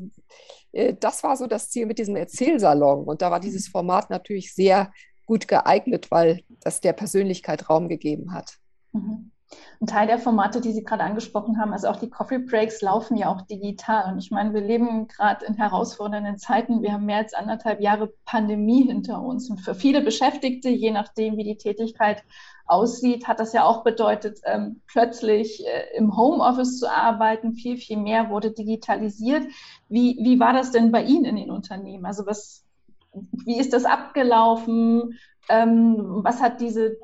[0.73, 3.05] äh, das war so das Ziel mit diesem Erzählsalon.
[3.05, 4.93] Und da war dieses Format natürlich sehr
[5.27, 8.59] gut geeignet, weil das der Persönlichkeit Raum gegeben hat.
[8.93, 9.31] Mhm.
[9.81, 13.17] Ein Teil der Formate, die Sie gerade angesprochen haben, also auch die Coffee Breaks, laufen
[13.17, 14.13] ja auch digital.
[14.13, 16.83] Und ich meine, wir leben gerade in herausfordernden Zeiten.
[16.83, 19.49] Wir haben mehr als anderthalb Jahre Pandemie hinter uns.
[19.49, 22.25] Und für viele Beschäftigte, je nachdem, wie die Tätigkeit
[22.67, 27.55] aussieht, hat das ja auch bedeutet, ähm, plötzlich äh, im Homeoffice zu arbeiten.
[27.55, 29.45] Viel, viel mehr wurde digitalisiert.
[29.89, 32.05] Wie, wie war das denn bei Ihnen in den Unternehmen?
[32.05, 32.65] Also was,
[33.13, 35.19] wie ist das abgelaufen?
[35.49, 36.99] Ähm, was hat diese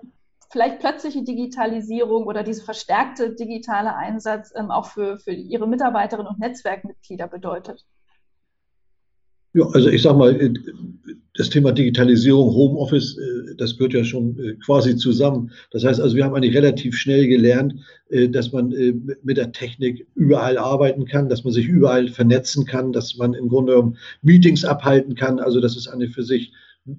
[0.55, 6.38] vielleicht plötzliche Digitalisierung oder diese verstärkte digitale Einsatz ähm, auch für, für Ihre Mitarbeiterinnen und
[6.38, 7.85] Netzwerkmitglieder bedeutet?
[9.53, 10.55] Ja, also ich sage mal, äh,
[11.35, 15.51] das Thema Digitalisierung, Homeoffice, äh, das gehört ja schon äh, quasi zusammen.
[15.73, 17.75] Das heißt also, wir haben eigentlich relativ schnell gelernt,
[18.31, 18.69] dass man
[19.25, 23.49] mit der Technik überall arbeiten kann, dass man sich überall vernetzen kann, dass man im
[23.49, 25.40] Grunde Meetings abhalten kann.
[25.40, 26.53] Also das ist eine für sich,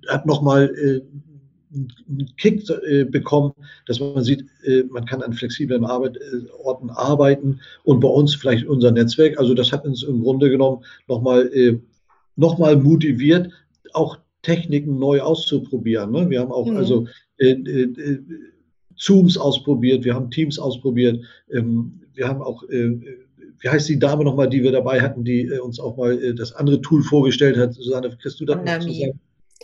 [0.09, 1.01] hat nochmal
[1.75, 2.65] einen Kick
[3.11, 3.53] bekommen,
[3.85, 4.45] dass man sieht,
[4.89, 9.37] man kann an flexiblen Orten arbeiten und bei uns vielleicht unser Netzwerk.
[9.37, 11.49] Also das hat uns im Grunde genommen nochmal
[12.35, 13.51] nochmal motiviert,
[13.93, 16.11] auch Techniken neu auszuprobieren.
[16.11, 16.29] Ne?
[16.29, 16.77] Wir haben auch mhm.
[16.77, 17.07] also
[17.37, 18.19] äh, äh,
[18.95, 22.97] Zooms ausprobiert, wir haben Teams ausprobiert, ähm, wir haben auch, äh,
[23.59, 26.33] wie heißt die Dame nochmal, die wir dabei hatten, die äh, uns auch mal äh,
[26.33, 27.73] das andere Tool vorgestellt hat.
[27.73, 29.19] Susanne, kriegst du das noch zusammen?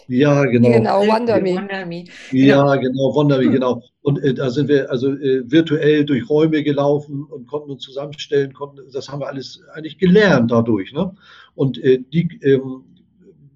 [0.08, 0.72] Ja, genau.
[0.72, 2.06] Genau, WonderMe.
[2.32, 3.52] Ja, genau, WonderMe, hm.
[3.52, 3.84] genau.
[4.02, 8.54] Und äh, da sind wir also äh, virtuell durch Räume gelaufen und konnten uns zusammenstellen,
[8.54, 10.92] konnten, das haben wir alles eigentlich gelernt dadurch.
[10.92, 11.14] Ne?
[11.56, 12.84] Und äh, die ähm,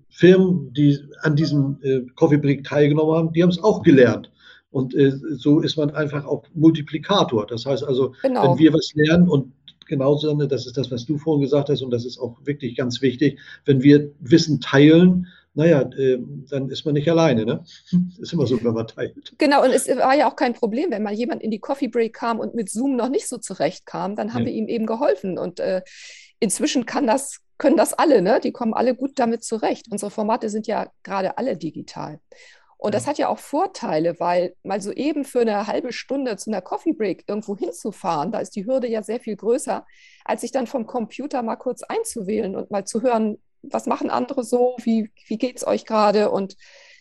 [0.10, 4.32] Firmen, die an diesem äh, Coffee Break teilgenommen haben, die haben es auch gelernt.
[4.71, 7.48] Und äh, so ist man einfach auch Multiplikator.
[7.48, 8.52] Das heißt also, genau.
[8.52, 9.52] wenn wir was lernen und
[9.88, 13.02] genauso, das ist das, was du vorhin gesagt hast, und das ist auch wirklich ganz
[13.02, 17.46] wichtig, wenn wir Wissen teilen, naja, äh, dann ist man nicht alleine.
[17.46, 17.63] Ne?
[18.20, 19.34] Ist immer so, wenn man teilt.
[19.38, 22.13] Genau, und es war ja auch kein Problem, wenn mal jemand in die Coffee Break
[22.13, 24.48] kam und mit Zoom noch nicht so zurechtkam, dann haben ja.
[24.48, 25.38] wir ihm eben geholfen.
[25.38, 25.82] Und äh,
[26.39, 28.39] inzwischen kann das, können das alle, ne?
[28.44, 29.88] die kommen alle gut damit zurecht.
[29.89, 32.20] Unsere Formate sind ja gerade alle digital.
[32.78, 36.52] Und das hat ja auch Vorteile, weil mal so eben für eine halbe Stunde zu
[36.52, 39.86] einer Coffee Break irgendwo hinzufahren, da ist die Hürde ja sehr viel größer,
[40.26, 43.38] als sich dann vom Computer mal kurz einzuwählen und mal zu hören,
[43.71, 46.32] was machen andere so, wie, wie geht es euch gerade?
[46.32, 46.56] Und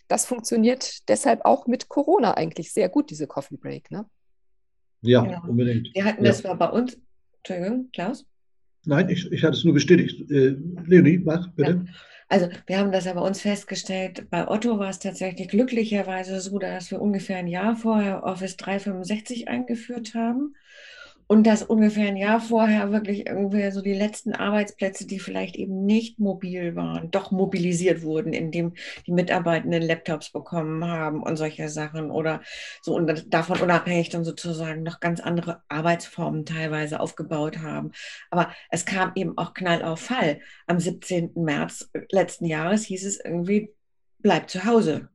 [0.08, 3.90] das funktioniert deshalb auch mit Corona eigentlich sehr gut, diese Coffee Break.
[3.90, 4.06] Ne?
[5.02, 5.42] Ja, genau.
[5.48, 5.90] unbedingt.
[5.94, 6.30] Wir hatten ja.
[6.30, 6.98] das war bei uns,
[7.38, 8.26] Entschuldigung, Klaus?
[8.84, 10.30] Nein, ich, ich hatte es nur bestätigt.
[10.30, 11.84] Äh, Leonie, mach bitte.
[11.86, 11.92] Ja.
[12.28, 16.90] Also wir haben das aber uns festgestellt, bei Otto war es tatsächlich glücklicherweise so, dass
[16.90, 20.54] wir ungefähr ein Jahr vorher Office 365 eingeführt haben
[21.26, 25.84] und dass ungefähr ein Jahr vorher wirklich irgendwie so die letzten Arbeitsplätze, die vielleicht eben
[25.84, 28.74] nicht mobil waren, doch mobilisiert wurden, indem
[29.06, 32.42] die Mitarbeitenden Laptops bekommen haben und solche Sachen oder
[32.82, 37.92] so und davon unabhängig dann sozusagen noch ganz andere Arbeitsformen teilweise aufgebaut haben.
[38.30, 40.40] Aber es kam eben auch Knall auf Fall.
[40.66, 41.32] Am 17.
[41.34, 43.74] März letzten Jahres hieß es irgendwie,
[44.20, 45.08] bleib zu Hause.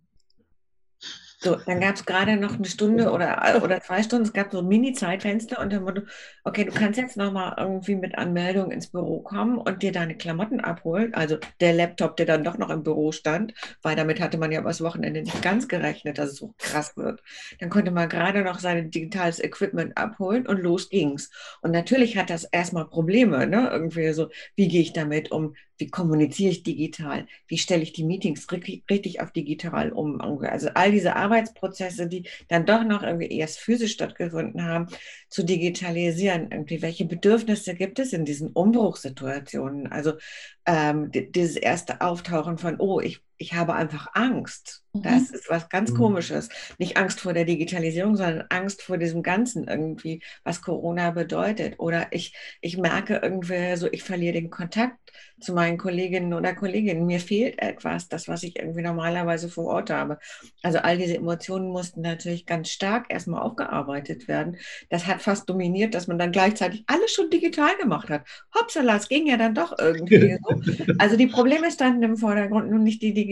[1.42, 4.60] So, dann gab es gerade noch eine Stunde oder, oder zwei Stunden, es gab so
[4.60, 6.06] ein Mini-Zeitfenster und dann wurde,
[6.44, 10.60] okay, du kannst jetzt nochmal irgendwie mit Anmeldung ins Büro kommen und dir deine Klamotten
[10.60, 11.14] abholen.
[11.14, 14.60] Also der Laptop, der dann doch noch im Büro stand, weil damit hatte man ja
[14.60, 17.22] übers Wochenende nicht ganz gerechnet, dass es so krass wird.
[17.60, 21.32] Dann konnte man gerade noch sein digitales Equipment abholen und los ging's.
[21.62, 23.70] Und natürlich hat das erstmal Probleme, ne?
[23.72, 25.56] Irgendwie so, wie gehe ich damit um?
[25.80, 30.20] Wie kommuniziere ich digital, wie stelle ich die Meetings richtig, auf digital um.
[30.22, 34.88] Also all diese Arbeitsprozesse, die dann doch noch irgendwie erst physisch stattgefunden haben,
[35.30, 36.52] zu digitalisieren.
[36.52, 39.88] Irgendwie, welche Bedürfnisse gibt es in diesen Umbruchssituationen?
[39.88, 40.14] Also
[40.66, 44.84] ähm, dieses erste Auftauchen von, oh, ich, ich habe einfach Angst.
[44.94, 45.04] Mhm.
[45.04, 45.96] Das ist was ganz mhm.
[45.96, 46.50] Komisches.
[46.78, 51.80] Nicht Angst vor der Digitalisierung, sondern Angst vor diesem Ganzen irgendwie, was Corona bedeutet.
[51.80, 54.98] Oder ich, ich merke irgendwie so, ich verliere den Kontakt
[55.40, 57.06] zu meinen Kolleginnen oder Kolleginnen.
[57.06, 60.20] Mir fehlt etwas, das, was ich irgendwie normalerweise vor Ort habe.
[60.62, 64.58] Also all diese Emotionen mussten natürlich ganz stark erstmal aufgearbeitet werden.
[64.90, 68.28] Das hat fast dominiert, dass man dann gleichzeitig alles schon digital gemacht hat.
[68.54, 70.94] Hoppsala, es ging ja dann doch irgendwie so.
[70.98, 73.29] Also die Probleme standen im Vordergrund, nun nicht die Digitalisierung.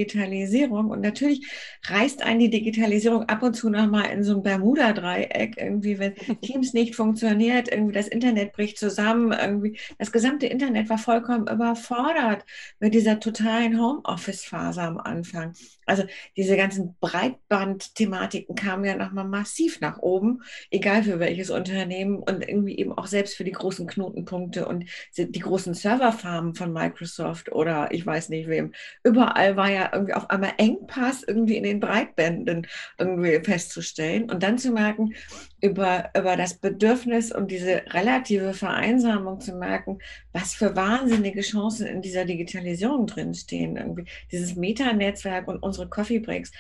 [0.90, 1.48] Und natürlich
[1.86, 6.74] reißt einen die Digitalisierung ab und zu nochmal in so ein Bermuda-Dreieck, irgendwie, wenn Teams
[6.74, 12.46] nicht funktioniert, irgendwie das Internet bricht zusammen, irgendwie das gesamte Internet war vollkommen überfordert
[12.80, 15.54] mit dieser totalen Homeoffice-Phase am Anfang.
[15.88, 16.04] Also
[16.36, 22.78] diese ganzen Breitband-Thematiken kamen ja nochmal massiv nach oben, egal für welches Unternehmen und irgendwie
[22.78, 24.86] eben auch selbst für die großen Knotenpunkte und
[25.18, 28.74] die großen Serverfarmen von Microsoft oder ich weiß nicht wem.
[29.04, 32.68] Überall war ja irgendwie auf einmal Engpass irgendwie in den Breitbänden
[33.00, 35.14] irgendwie festzustellen und dann zu merken,
[35.62, 40.00] über, über das Bedürfnis und diese relative Vereinsamung zu merken,
[40.32, 43.78] was für wahnsinnige Chancen in dieser Digitalisierung drinstehen.
[43.78, 46.52] Irgendwie dieses Meta-Netzwerk und unsere Coffee Breaks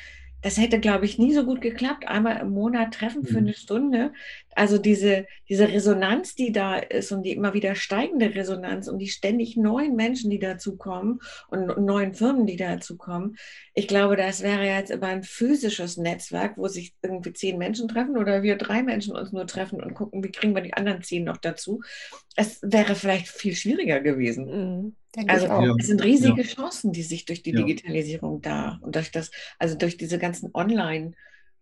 [0.41, 2.07] das hätte, glaube ich, nie so gut geklappt.
[2.07, 3.47] Einmal im Monat treffen für mhm.
[3.47, 4.13] eine Stunde.
[4.57, 9.07] Also diese, diese Resonanz, die da ist und die immer wieder steigende Resonanz und die
[9.07, 13.37] ständig neuen Menschen, die dazukommen und neuen Firmen, die dazukommen.
[13.75, 18.17] Ich glaube, das wäre jetzt über ein physisches Netzwerk, wo sich irgendwie zehn Menschen treffen
[18.17, 21.23] oder wir drei Menschen uns nur treffen und gucken, wie kriegen wir die anderen zehn
[21.23, 21.81] noch dazu.
[22.35, 24.45] Es wäre vielleicht viel schwieriger gewesen.
[24.45, 24.95] Mhm.
[25.15, 25.75] Denke also ja.
[25.77, 26.47] es sind riesige ja.
[26.47, 27.57] Chancen, die sich durch die ja.
[27.57, 30.49] Digitalisierung da und durch das, also durch diese ganzen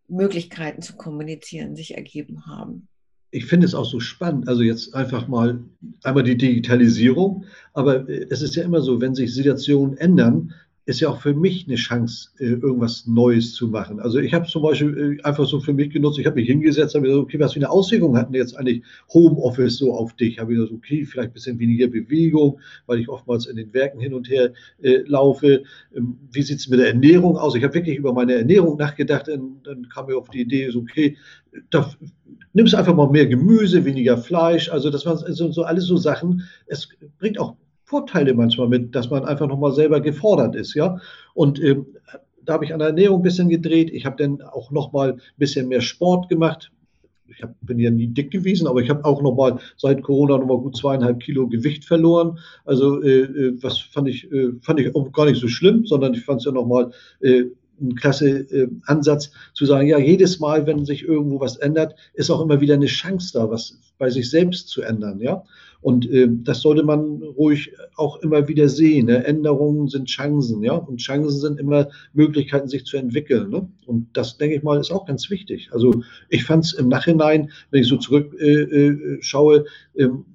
[0.10, 2.88] Online-Möglichkeiten zu kommunizieren sich ergeben haben.
[3.32, 4.48] Ich finde es auch so spannend.
[4.48, 5.60] Also jetzt einfach mal
[6.04, 10.54] einmal die Digitalisierung, aber es ist ja immer so, wenn sich Situationen ändern,
[10.88, 14.00] ist ja auch für mich eine Chance, äh, irgendwas Neues zu machen.
[14.00, 16.94] Also ich habe zum Beispiel äh, einfach so für mich genutzt, ich habe mich hingesetzt,
[16.94, 20.38] habe gesagt, okay, was für eine Auswirkung hatten jetzt eigentlich Homeoffice so auf dich?
[20.38, 24.00] Habe ich gesagt, okay, vielleicht ein bisschen weniger Bewegung, weil ich oftmals in den Werken
[24.00, 25.64] hin und her äh, laufe.
[25.96, 27.56] Ähm, wie sieht es mit der Ernährung aus?
[27.56, 30.82] Ich habe wirklich über meine Ernährung nachgedacht und dann kam mir auf die Idee, so,
[30.82, 31.18] okay,
[31.72, 31.92] da
[32.54, 34.70] nimmst einfach mal mehr Gemüse, weniger Fleisch.
[34.70, 36.44] Also das waren so, so alles so Sachen.
[36.68, 41.00] Es bringt auch Vorteile manchmal mit, dass man einfach nochmal selber gefordert ist, ja.
[41.34, 41.86] Und ähm,
[42.44, 43.92] da habe ich an der Ernährung ein bisschen gedreht.
[43.92, 46.72] Ich habe dann auch nochmal ein bisschen mehr Sport gemacht.
[47.28, 50.60] Ich hab, bin ja nie dick gewesen, aber ich habe auch nochmal seit Corona nochmal
[50.60, 52.40] gut zweieinhalb Kilo Gewicht verloren.
[52.66, 56.14] Also äh, äh, was fand ich, äh, fand ich auch gar nicht so schlimm, sondern
[56.14, 57.46] ich fand es ja nochmal äh,
[57.82, 62.30] ein klasse äh, Ansatz zu sagen, ja, jedes Mal, wenn sich irgendwo was ändert, ist
[62.30, 65.44] auch immer wieder eine Chance da, was bei sich selbst zu ändern, ja.
[65.86, 69.06] Und äh, das sollte man ruhig auch immer wieder sehen.
[69.06, 69.24] Ne?
[69.24, 70.74] Änderungen sind Chancen, ja.
[70.74, 73.52] Und Chancen sind immer Möglichkeiten, sich zu entwickeln.
[73.52, 73.70] Ne?
[73.86, 75.70] Und das, denke ich mal, ist auch ganz wichtig.
[75.74, 79.58] Also ich fand es im Nachhinein, wenn ich so zurückschaue,
[79.94, 80.26] äh, äh, ähm,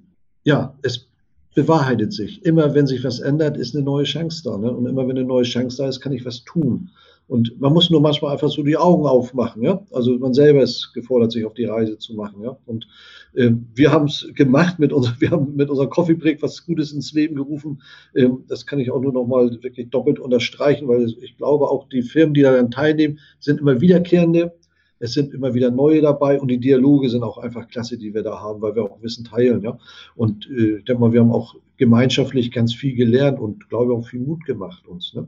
[0.45, 1.07] ja, es
[1.53, 2.45] bewahrheitet sich.
[2.45, 4.57] Immer wenn sich was ändert, ist eine neue Chance da.
[4.57, 4.71] Ne?
[4.71, 6.91] Und immer wenn eine neue Chance da ist, kann ich was tun.
[7.31, 9.81] Und man muss nur manchmal einfach so die Augen aufmachen, ja.
[9.91, 12.57] Also man selber ist gefordert, sich auf die Reise zu machen, ja.
[12.65, 12.89] Und
[13.35, 16.91] äh, wir haben es gemacht mit unserer, wir haben mit unserer Coffee Break was Gutes
[16.91, 17.81] ins Leben gerufen.
[18.17, 21.87] Ähm, das kann ich auch nur noch mal wirklich doppelt unterstreichen, weil ich glaube auch
[21.87, 24.51] die Firmen, die daran teilnehmen, sind immer wiederkehrende.
[24.99, 28.23] es sind immer wieder neue dabei und die Dialoge sind auch einfach klasse, die wir
[28.23, 29.61] da haben, weil wir auch Wissen teilen.
[29.61, 29.79] Ja?
[30.17, 34.05] Und äh, ich denke mal, wir haben auch gemeinschaftlich ganz viel gelernt und glaube auch
[34.05, 35.13] viel Mut gemacht uns.
[35.13, 35.27] Ne?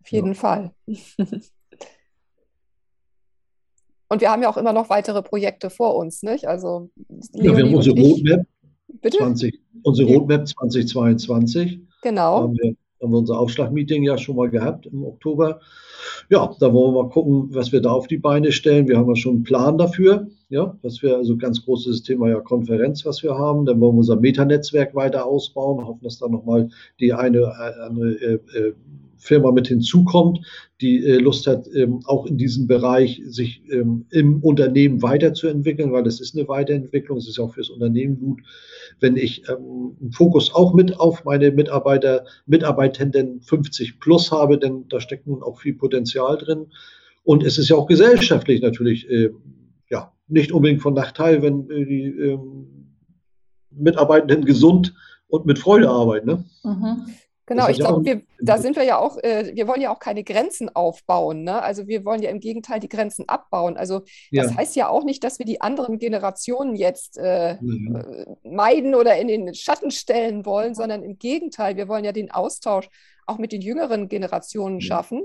[0.00, 0.34] Auf jeden ja.
[0.34, 0.72] Fall.
[4.12, 6.48] Und wir haben ja auch immer noch weitere Projekte vor uns, nicht?
[6.48, 6.90] Also
[7.32, 8.44] ja, wir haben unsere Roadmap,
[9.08, 11.80] 20, unsere Roadmap 2022.
[12.02, 12.36] Genau.
[12.36, 15.60] Da haben wir, haben wir unser Aufschlagmeeting ja schon mal gehabt im Oktober.
[16.28, 18.88] Ja, da wollen wir mal gucken, was wir da auf die Beine stellen.
[18.88, 20.26] Wir haben ja schon einen Plan dafür.
[20.48, 23.64] Ja, was wir also ganz großes Thema ja Konferenz, was wir haben.
[23.64, 28.10] Dann wollen wir unser Metanetzwerk weiter ausbauen, hoffen, dass da nochmal die eine, äh, andere
[28.14, 28.74] äh, äh,
[29.20, 30.40] Firma mit hinzukommt,
[30.80, 36.02] die äh, Lust hat, ähm, auch in diesem Bereich sich ähm, im Unternehmen weiterzuentwickeln, weil
[36.02, 38.40] das ist eine Weiterentwicklung, es ist auch fürs Unternehmen gut.
[38.98, 44.86] Wenn ich ähm, einen Fokus auch mit auf meine Mitarbeiter, Mitarbeitenden 50 plus habe, denn
[44.88, 46.66] da steckt nun auch viel Potenzial drin.
[47.22, 49.30] Und es ist ja auch gesellschaftlich natürlich äh,
[49.90, 52.38] ja, nicht unbedingt von Nachteil, wenn äh, die
[53.70, 54.94] Mitarbeitenden gesund
[55.28, 56.26] und mit Freude arbeiten.
[56.26, 56.44] Ne?
[56.64, 57.06] Mhm.
[57.50, 60.68] Genau, ich glaube, da sind wir ja auch, äh, wir wollen ja auch keine Grenzen
[60.68, 61.42] aufbauen.
[61.42, 61.60] Ne?
[61.60, 63.76] Also wir wollen ja im Gegenteil die Grenzen abbauen.
[63.76, 64.56] Also das ja.
[64.56, 68.36] heißt ja auch nicht, dass wir die anderen Generationen jetzt äh, mhm.
[68.44, 72.88] meiden oder in den Schatten stellen wollen, sondern im Gegenteil, wir wollen ja den Austausch
[73.26, 74.82] auch mit den jüngeren Generationen mhm.
[74.82, 75.22] schaffen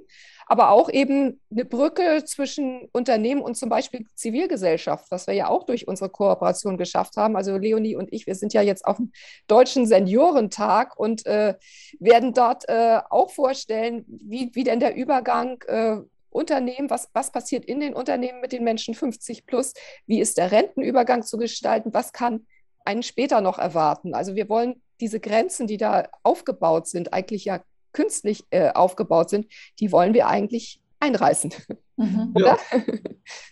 [0.48, 5.64] aber auch eben eine Brücke zwischen Unternehmen und zum Beispiel Zivilgesellschaft, was wir ja auch
[5.64, 7.36] durch unsere Kooperation geschafft haben.
[7.36, 9.12] Also Leonie und ich, wir sind ja jetzt auf dem
[9.48, 11.56] Deutschen Seniorentag und äh,
[12.00, 15.98] werden dort äh, auch vorstellen, wie, wie denn der Übergang äh,
[16.30, 19.74] Unternehmen, was, was passiert in den Unternehmen mit den Menschen 50 plus,
[20.06, 22.46] wie ist der Rentenübergang zu gestalten, was kann
[22.84, 24.14] einen später noch erwarten.
[24.14, 27.62] Also wir wollen diese Grenzen, die da aufgebaut sind, eigentlich ja
[27.96, 29.48] künstlich äh, aufgebaut sind,
[29.80, 31.54] die wollen wir eigentlich einreißen.
[31.96, 32.32] Mhm.
[32.36, 32.60] Oder?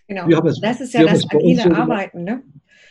[0.07, 0.25] Ja.
[0.25, 0.45] Genau.
[0.45, 2.43] Es, das ist ja das agile Arbeiten, ne?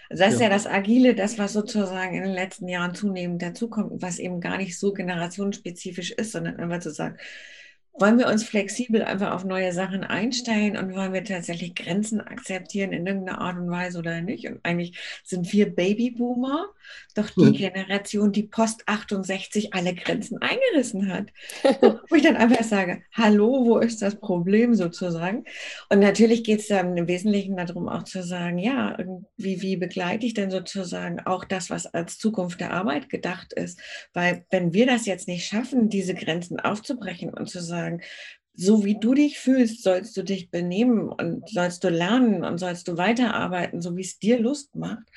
[0.09, 0.47] Also das ist ja.
[0.47, 4.57] ja das Agile, das, was sozusagen in den letzten Jahren zunehmend dazukommt was eben gar
[4.57, 7.17] nicht so generationsspezifisch ist, sondern einfach zu sagen,
[7.95, 12.93] wollen wir uns flexibel einfach auf neue Sachen einstellen und wollen wir tatsächlich Grenzen akzeptieren
[12.93, 14.49] in irgendeiner Art und Weise oder nicht?
[14.49, 16.69] Und eigentlich sind wir Babyboomer,
[17.15, 17.53] doch die mhm.
[17.53, 21.27] Generation, die Post 68 alle Grenzen eingerissen hat.
[22.09, 25.45] wo ich dann einfach sage, hallo, wo ist das Problem sozusagen?
[25.91, 28.97] Und natürlich geht es dann im Wesentlichen darum, auch zu sagen, ja,
[29.37, 33.79] wie, wie begleite ich denn sozusagen auch das, was als Zukunft der Arbeit gedacht ist?
[34.15, 38.01] Weil wenn wir das jetzt nicht schaffen, diese Grenzen aufzubrechen und zu sagen, sagen,
[38.55, 42.87] so wie du dich fühlst, sollst du dich benehmen und sollst du lernen und sollst
[42.87, 45.09] du weiterarbeiten, so wie es dir Lust macht.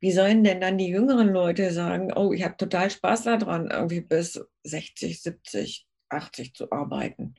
[0.00, 4.00] Wie sollen denn dann die jüngeren Leute sagen, oh, ich habe total Spaß daran, irgendwie
[4.00, 7.36] bis 60, 70, 80 zu arbeiten?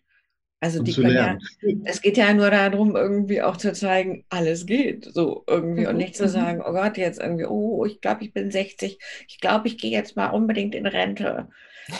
[0.63, 1.37] Also die können ja,
[1.85, 6.15] es geht ja nur darum, irgendwie auch zu zeigen, alles geht so irgendwie und nicht
[6.15, 6.29] zu mhm.
[6.29, 9.89] sagen, oh Gott, jetzt irgendwie, oh, ich glaube, ich bin 60, ich glaube, ich gehe
[9.89, 11.49] jetzt mal unbedingt in Rente.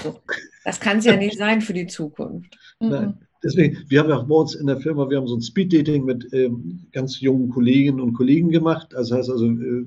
[0.04, 0.22] So.
[0.64, 2.56] Das kann es ja nicht sein für die Zukunft.
[2.82, 3.08] Nein.
[3.08, 3.14] Mhm.
[3.44, 6.06] Deswegen, wir haben ja auch bei uns in der Firma, wir haben so ein Speed-Dating
[6.06, 8.90] mit ähm, ganz jungen Kolleginnen und Kollegen gemacht.
[8.92, 9.86] Das heißt also, äh,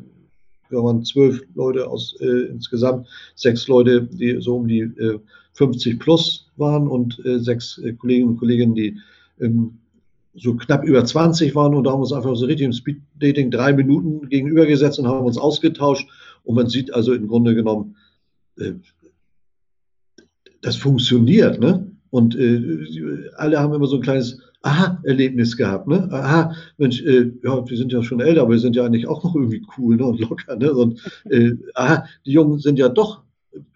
[0.71, 5.21] wir waren zwölf Leute aus äh, insgesamt, sechs Leute, die so um die äh,
[5.53, 8.99] 50 plus waren und äh, sechs äh, Kolleginnen und Kollegen, die
[9.41, 9.79] ähm,
[10.35, 13.53] so knapp über 20 waren und da haben wir uns einfach so richtig im Speed-Dating
[13.53, 16.09] drei Minuten gegenübergesetzt und haben uns ausgetauscht.
[16.43, 17.97] Und man sieht also im Grunde genommen,
[18.59, 18.73] äh,
[20.61, 21.94] das funktioniert, ne?
[22.15, 25.89] Und äh, alle haben immer so ein kleines Aha-Erlebnis gehabt.
[25.89, 26.09] Ne?
[26.13, 29.25] Aha, Mensch, äh, ja, wir sind ja schon älter, aber wir sind ja eigentlich auch
[29.25, 30.05] noch irgendwie cool ne?
[30.05, 30.55] und locker.
[30.55, 30.73] Ne?
[30.73, 33.25] Und äh, aha, die Jungen sind ja doch,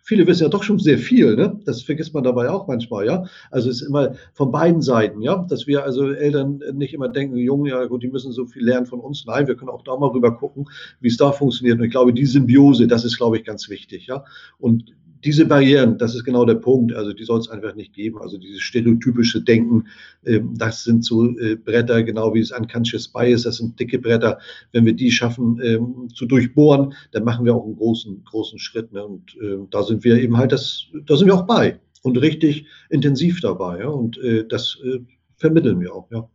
[0.04, 1.34] viele wissen ja doch schon sehr viel.
[1.34, 1.58] Ne?
[1.64, 3.06] Das vergisst man dabei auch manchmal.
[3.06, 7.08] Ja, also es ist immer von beiden Seiten, ja, dass wir also Eltern nicht immer
[7.08, 9.24] denken, Jungen, ja gut, die müssen so viel lernen von uns.
[9.26, 10.66] Nein, wir können auch da mal rüber gucken,
[11.00, 11.80] wie es da funktioniert.
[11.80, 14.06] Und ich glaube, die Symbiose, das ist, glaube ich, ganz wichtig.
[14.06, 14.24] Ja,
[14.58, 14.92] und
[15.24, 16.94] diese Barrieren, das ist genau der Punkt.
[16.94, 18.18] Also die soll es einfach nicht geben.
[18.20, 19.86] Also dieses stereotypische Denken,
[20.24, 24.38] ähm, das sind so äh, Bretter, genau wie es Unconscious Bias, das sind dicke Bretter.
[24.72, 28.92] Wenn wir die schaffen ähm, zu durchbohren, dann machen wir auch einen großen, großen Schritt.
[28.92, 29.04] Ne?
[29.04, 32.66] Und äh, da sind wir eben halt, das, da sind wir auch bei und richtig
[32.90, 33.80] intensiv dabei.
[33.80, 33.88] Ja?
[33.88, 35.00] Und äh, das äh,
[35.36, 36.10] vermitteln wir auch.
[36.10, 36.28] Ja.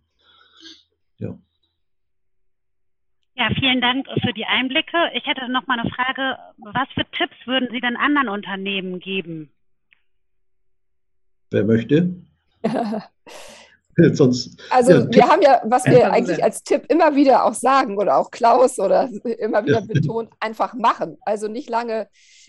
[1.20, 1.40] ja.
[3.36, 5.12] Ja, vielen Dank für die Einblicke.
[5.14, 6.38] Ich hätte noch mal eine Frage.
[6.58, 9.52] Was für Tipps würden Sie denn anderen Unternehmen geben?
[11.50, 12.16] Wer möchte?
[14.14, 17.98] Sonst, also ja, wir haben ja, was wir eigentlich als Tipp immer wieder auch sagen
[17.98, 21.18] oder auch Klaus oder immer wieder betont, einfach machen.
[21.22, 22.08] Also nicht lange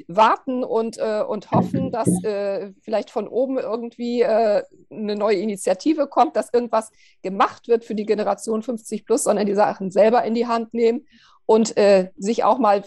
[0.08, 6.06] warten und, äh, und hoffen, dass äh, vielleicht von oben irgendwie äh, eine neue Initiative
[6.06, 6.90] kommt, dass irgendwas
[7.22, 11.06] gemacht wird für die Generation 50 plus, sondern die Sachen selber in die Hand nehmen
[11.46, 12.84] und äh, sich auch mal,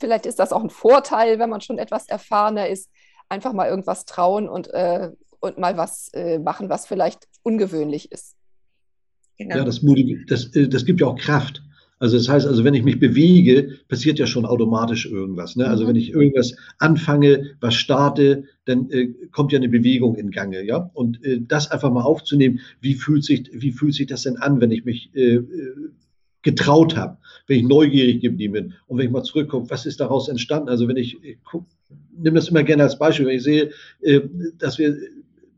[0.00, 2.90] vielleicht ist das auch ein Vorteil, wenn man schon etwas erfahrener ist,
[3.28, 8.36] einfach mal irgendwas trauen und, äh, und mal was äh, machen, was vielleicht ungewöhnlich ist.
[9.38, 9.56] Genau.
[9.56, 9.80] Ja, das,
[10.28, 11.62] das, äh, das gibt ja auch Kraft.
[11.98, 15.56] Also das heißt, also wenn ich mich bewege, passiert ja schon automatisch irgendwas.
[15.56, 15.66] Ne?
[15.66, 15.88] Also mhm.
[15.88, 20.90] wenn ich irgendwas anfange, was starte, dann äh, kommt ja eine Bewegung in Gange, ja.
[20.94, 24.60] Und äh, das einfach mal aufzunehmen, wie fühlt sich, wie fühlt sich das denn an,
[24.60, 25.44] wenn ich mich äh, äh
[26.42, 27.18] getraut habe,
[27.48, 30.70] wenn ich neugierig geblieben bin und wenn ich mal zurückgucke, was ist daraus entstanden?
[30.70, 31.66] Also wenn ich, ich guck,
[32.16, 33.70] nehme das immer gerne als Beispiel, wenn ich sehe,
[34.00, 34.20] äh,
[34.56, 34.96] dass wir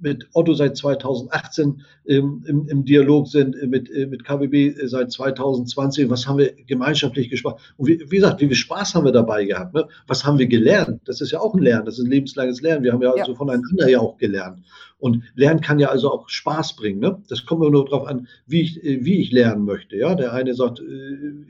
[0.02, 4.88] mit Otto seit 2018 ähm, im, im, Dialog sind, äh, mit, äh, mit KWB äh,
[4.88, 6.10] seit 2020.
[6.10, 7.60] Was haben wir gemeinschaftlich gesprochen?
[7.76, 9.74] Und wie, wie, gesagt, wie viel Spaß haben wir dabei gehabt?
[9.74, 9.86] Ne?
[10.08, 11.00] Was haben wir gelernt?
[11.04, 12.82] Das ist ja auch ein Lernen, das ist ein lebenslanges Lernen.
[12.82, 13.22] Wir haben ja, ja.
[13.22, 14.58] also voneinander ja auch gelernt.
[14.98, 17.00] Und Lernen kann ja also auch Spaß bringen.
[17.00, 17.22] Ne?
[17.28, 19.96] Das kommt nur darauf an, wie ich, wie ich lernen möchte.
[19.96, 20.14] Ja?
[20.14, 20.82] Der eine sagt,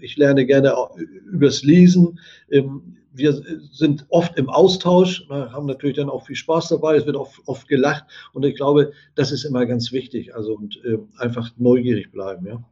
[0.00, 0.74] ich lerne gerne
[1.30, 2.18] übers Lesen.
[2.50, 7.06] Ähm, wir sind oft im Austausch, ne, haben natürlich dann auch viel Spaß dabei, es
[7.06, 10.34] wird oft, oft gelacht und ich glaube, das ist immer ganz wichtig.
[10.34, 12.62] Also und äh, einfach neugierig bleiben, ja.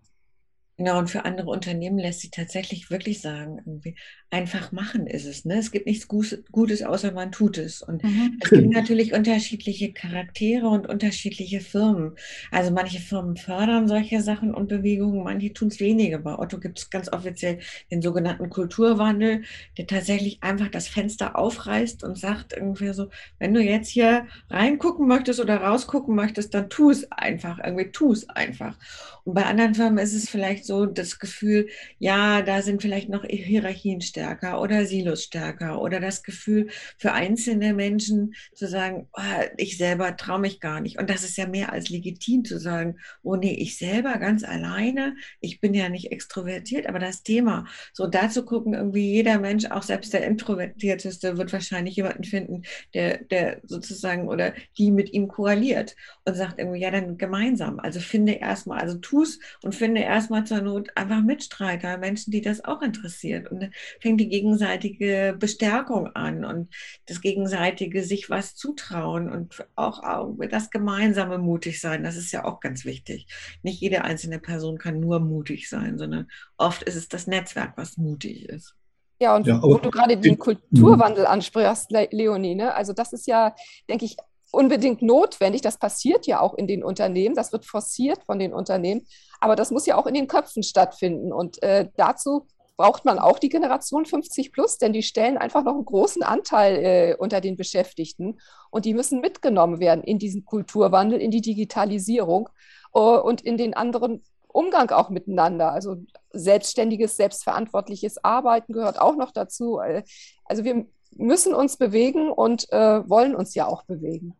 [0.80, 3.96] Genau, und für andere Unternehmen lässt sich tatsächlich wirklich sagen, irgendwie
[4.30, 5.44] einfach machen ist es.
[5.44, 5.58] Ne?
[5.58, 7.82] Es gibt nichts Gutes, außer man tut es.
[7.82, 8.38] Und mhm.
[8.40, 12.12] es gibt natürlich unterschiedliche Charaktere und unterschiedliche Firmen.
[12.50, 16.18] Also manche Firmen fördern solche Sachen und Bewegungen, manche tun es weniger.
[16.18, 17.58] Bei Otto gibt es ganz offiziell
[17.90, 19.42] den sogenannten Kulturwandel,
[19.76, 25.06] der tatsächlich einfach das Fenster aufreißt und sagt irgendwie so, wenn du jetzt hier reingucken
[25.06, 28.78] möchtest oder rausgucken möchtest, dann tu es einfach, irgendwie tu es einfach.
[29.24, 31.68] Und bei anderen Firmen ist es vielleicht so das Gefühl,
[31.98, 36.68] ja, da sind vielleicht noch Hierarchien stärker oder Silos stärker oder das Gefühl
[36.98, 39.20] für einzelne Menschen zu sagen, oh,
[39.56, 40.98] ich selber traue mich gar nicht.
[40.98, 45.16] Und das ist ja mehr als legitim zu sagen, oh nee, ich selber ganz alleine,
[45.40, 49.66] ich bin ja nicht extrovertiert, aber das Thema, so da zu gucken, irgendwie jeder Mensch,
[49.66, 52.62] auch selbst der Introvertierteste, wird wahrscheinlich jemanden finden,
[52.94, 57.80] der, der sozusagen oder die mit ihm koaliert und sagt irgendwie, ja, dann gemeinsam.
[57.80, 62.64] Also finde erstmal, also tu's und finde erstmal zur Not einfach Mitstreiter, Menschen, die das
[62.64, 63.50] auch interessiert.
[63.50, 66.68] Und dann fängt die gegenseitige Bestärkung an und
[67.06, 72.04] das gegenseitige sich was zutrauen und auch, auch das gemeinsame mutig sein.
[72.04, 73.26] Das ist ja auch ganz wichtig.
[73.62, 77.96] Nicht jede einzelne Person kann nur mutig sein, sondern oft ist es das Netzwerk, was
[77.96, 78.74] mutig ist.
[79.22, 82.74] Ja, und ja, wo du gerade den Kulturwandel ansprichst, Leonie, ne?
[82.74, 83.54] also das ist ja,
[83.86, 84.16] denke ich,
[84.52, 85.62] unbedingt notwendig.
[85.62, 89.06] Das passiert ja auch in den Unternehmen, das wird forciert von den Unternehmen,
[89.40, 91.32] aber das muss ja auch in den Köpfen stattfinden.
[91.32, 92.46] Und äh, dazu
[92.76, 96.76] braucht man auch die Generation 50 plus, denn die stellen einfach noch einen großen Anteil
[96.76, 98.40] äh, unter den Beschäftigten
[98.70, 102.48] und die müssen mitgenommen werden in diesen Kulturwandel, in die Digitalisierung
[102.94, 105.72] äh, und in den anderen Umgang auch miteinander.
[105.72, 105.96] Also
[106.32, 109.80] selbstständiges, selbstverantwortliches Arbeiten gehört auch noch dazu.
[109.80, 110.02] Äh,
[110.46, 114.36] also wir müssen uns bewegen und äh, wollen uns ja auch bewegen.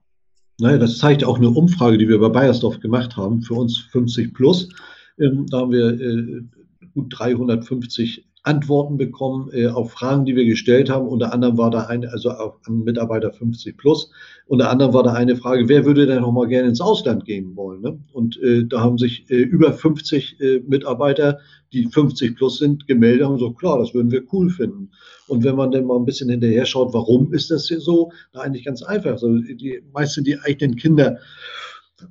[0.60, 4.34] Naja, das zeigt auch eine Umfrage, die wir bei Bayersdorf gemacht haben, für uns 50
[4.34, 4.68] plus.
[5.18, 6.42] Ähm, da haben wir äh,
[6.94, 11.06] gut 350 Antworten bekommen äh, auf Fragen, die wir gestellt haben.
[11.06, 14.10] Unter anderem war da eine, also an Mitarbeiter 50 plus,
[14.46, 17.54] unter anderem war da eine Frage, wer würde denn noch mal gerne ins Ausland gehen
[17.54, 17.82] wollen?
[17.82, 17.98] Ne?
[18.12, 21.38] Und äh, da haben sich äh, über 50 äh, Mitarbeiter,
[21.72, 24.90] die 50 plus sind, gemeldet und so, klar, das würden wir cool finden.
[25.28, 28.10] Und wenn man dann mal ein bisschen hinterher schaut, warum ist das hier so?
[28.32, 29.12] Na, eigentlich ganz einfach.
[29.12, 31.18] Also die meisten die eigenen Kinder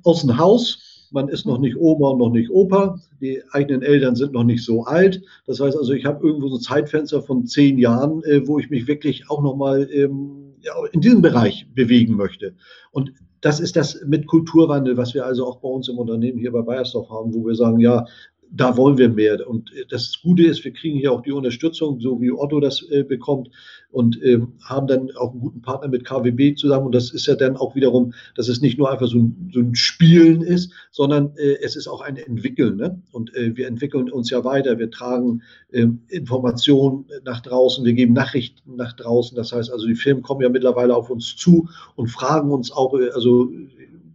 [0.04, 4.16] aus dem Haus, man ist noch nicht Oma und noch nicht Opa, die eigenen Eltern
[4.16, 5.22] sind noch nicht so alt.
[5.46, 8.70] Das heißt also, ich habe irgendwo so ein Zeitfenster von zehn Jahren, äh, wo ich
[8.70, 12.54] mich wirklich auch nochmal ähm, ja, in diesem Bereich bewegen möchte.
[12.92, 16.52] Und das ist das mit Kulturwandel, was wir also auch bei uns im Unternehmen hier
[16.52, 18.04] bei Bayersdorf haben, wo wir sagen, ja,
[18.52, 19.48] da wollen wir mehr.
[19.48, 23.04] Und das Gute ist, wir kriegen hier auch die Unterstützung, so wie Otto das äh,
[23.04, 23.50] bekommt
[23.92, 26.86] und äh, haben dann auch einen guten Partner mit KWB zusammen.
[26.86, 29.60] Und das ist ja dann auch wiederum, dass es nicht nur einfach so ein, so
[29.60, 32.76] ein Spielen ist, sondern äh, es ist auch ein Entwickeln.
[32.76, 33.00] Ne?
[33.12, 34.78] Und äh, wir entwickeln uns ja weiter.
[34.78, 35.42] Wir tragen
[35.72, 39.36] ähm, Informationen nach draußen, wir geben Nachrichten nach draußen.
[39.36, 42.94] Das heißt also, die Firmen kommen ja mittlerweile auf uns zu und fragen uns auch,
[42.94, 43.50] äh, also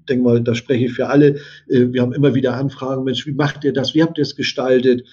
[0.06, 1.36] denke mal, da spreche ich für alle.
[1.68, 3.94] Äh, wir haben immer wieder Anfragen, Mensch, wie macht ihr das?
[3.94, 5.06] Wie habt ihr es gestaltet?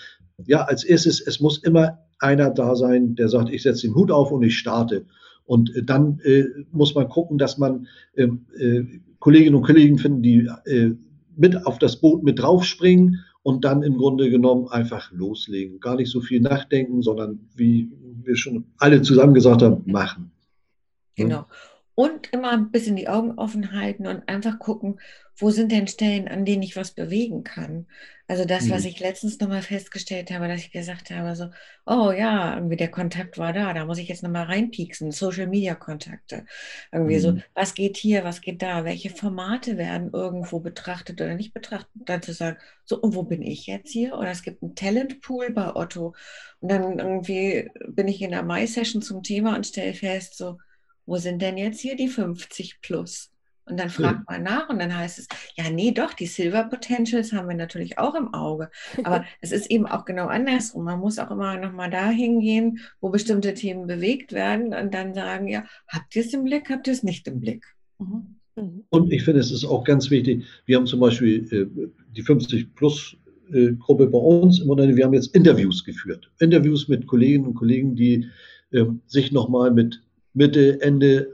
[0.47, 4.11] Ja, als erstes, es muss immer einer da sein, der sagt, ich setze den Hut
[4.11, 5.07] auf und ich starte.
[5.45, 7.87] Und äh, dann äh, muss man gucken, dass man
[8.17, 8.83] ähm, äh,
[9.19, 10.95] Kolleginnen und Kollegen finden, die äh,
[11.37, 15.81] mit auf das Boot mit draufspringen und dann im Grunde genommen einfach loslegen.
[15.81, 17.91] Gar nicht so viel nachdenken, sondern wie
[18.23, 20.31] wir schon alle zusammen gesagt haben, machen.
[21.17, 21.47] Genau.
[21.95, 24.99] Und immer ein bisschen die Augen offen halten und einfach gucken,
[25.37, 27.87] wo sind denn Stellen, an denen ich was bewegen kann.
[28.29, 28.89] Also das, was mhm.
[28.89, 31.51] ich letztens nochmal festgestellt habe, dass ich gesagt habe, so,
[31.85, 35.75] oh ja, irgendwie der Kontakt war da, da muss ich jetzt nochmal reinpieksen, Social Media
[35.75, 36.47] Kontakte.
[36.93, 37.21] Irgendwie mhm.
[37.21, 41.91] so, was geht hier, was geht da, welche Formate werden irgendwo betrachtet oder nicht betrachtet,
[41.95, 44.17] dann zu sagen, so, und wo bin ich jetzt hier?
[44.17, 46.15] Oder es gibt einen Talentpool bei Otto.
[46.61, 50.59] Und dann irgendwie bin ich in der Mai-Session zum Thema und stelle fest, so,
[51.07, 53.33] wo sind denn jetzt hier die 50 plus?
[53.65, 57.33] Und dann fragt man nach und dann heißt es, ja, nee, doch, die Silver Potentials
[57.33, 58.71] haben wir natürlich auch im Auge.
[59.05, 60.85] Aber es ist eben auch genau andersrum.
[60.85, 65.47] Man muss auch immer nochmal dahin gehen, wo bestimmte Themen bewegt werden und dann sagen,
[65.47, 67.65] ja, habt ihr es im Blick, habt ihr es nicht im Blick?
[67.99, 68.37] Mhm.
[68.57, 68.85] mhm.
[68.91, 72.75] Und ich finde, es ist auch ganz wichtig, wir haben zum Beispiel äh, die 50
[72.75, 73.17] Plus
[73.53, 76.31] äh, Gruppe bei uns im Unternehmen, wir haben jetzt Interviews geführt.
[76.41, 78.27] Interviews mit Kolleginnen und Kollegen, die
[78.73, 80.03] äh, sich nochmal mit
[80.35, 81.29] Mitte, Ende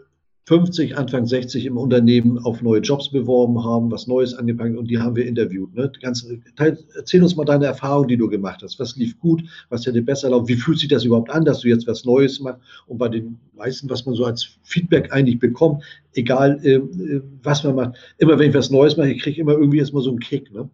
[0.49, 4.99] 50, Anfang 60 im Unternehmen auf neue Jobs beworben haben, was Neues angepackt und die
[4.99, 5.75] haben wir interviewt.
[5.75, 5.93] Ne?
[6.01, 6.27] Ganz,
[6.57, 8.81] erzähl uns mal deine Erfahrung, die du gemacht hast.
[8.81, 10.49] Was lief gut, was hätte besser laufen?
[10.49, 12.63] Wie fühlt sich das überhaupt an, dass du jetzt was Neues machst?
[12.87, 15.85] Und bei den meisten, was man so als Feedback eigentlich bekommt,
[16.15, 19.53] egal äh, äh was man macht, immer wenn ich was Neues mache, ich kriege immer
[19.53, 20.51] irgendwie erstmal so einen Kick.
[20.51, 20.71] Ne?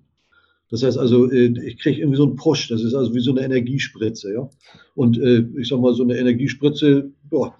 [0.70, 2.68] Das heißt also, äh, ich kriege irgendwie so einen Push.
[2.68, 4.34] Das ist also wie so eine Energiespritze.
[4.34, 4.48] Ja?
[4.94, 7.56] Und äh, ich sag mal, so eine Energiespritze, boah,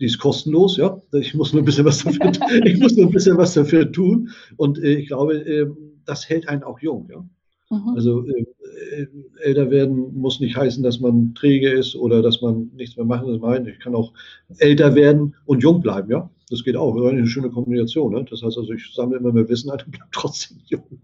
[0.00, 1.00] die ist kostenlos, ja.
[1.12, 2.32] Ich muss nur ein bisschen was dafür,
[2.64, 4.30] ich muss nur ein bisschen was dafür tun.
[4.56, 5.66] Und äh, ich glaube, äh,
[6.06, 7.24] das hält einen auch jung, ja.
[7.70, 7.88] Mhm.
[7.94, 8.46] Also äh,
[8.90, 9.06] äh,
[9.42, 13.38] älter werden muss nicht heißen, dass man träge ist oder dass man nichts mehr machen
[13.38, 13.66] muss.
[13.66, 14.12] ich kann auch
[14.58, 16.28] älter werden und jung bleiben, ja.
[16.50, 16.96] Das geht auch.
[16.96, 18.12] Das ist eine schöne Kombination.
[18.12, 18.24] Ne?
[18.28, 21.00] Das heißt also, ich sammle immer mehr Wissen und bleibe trotzdem jung.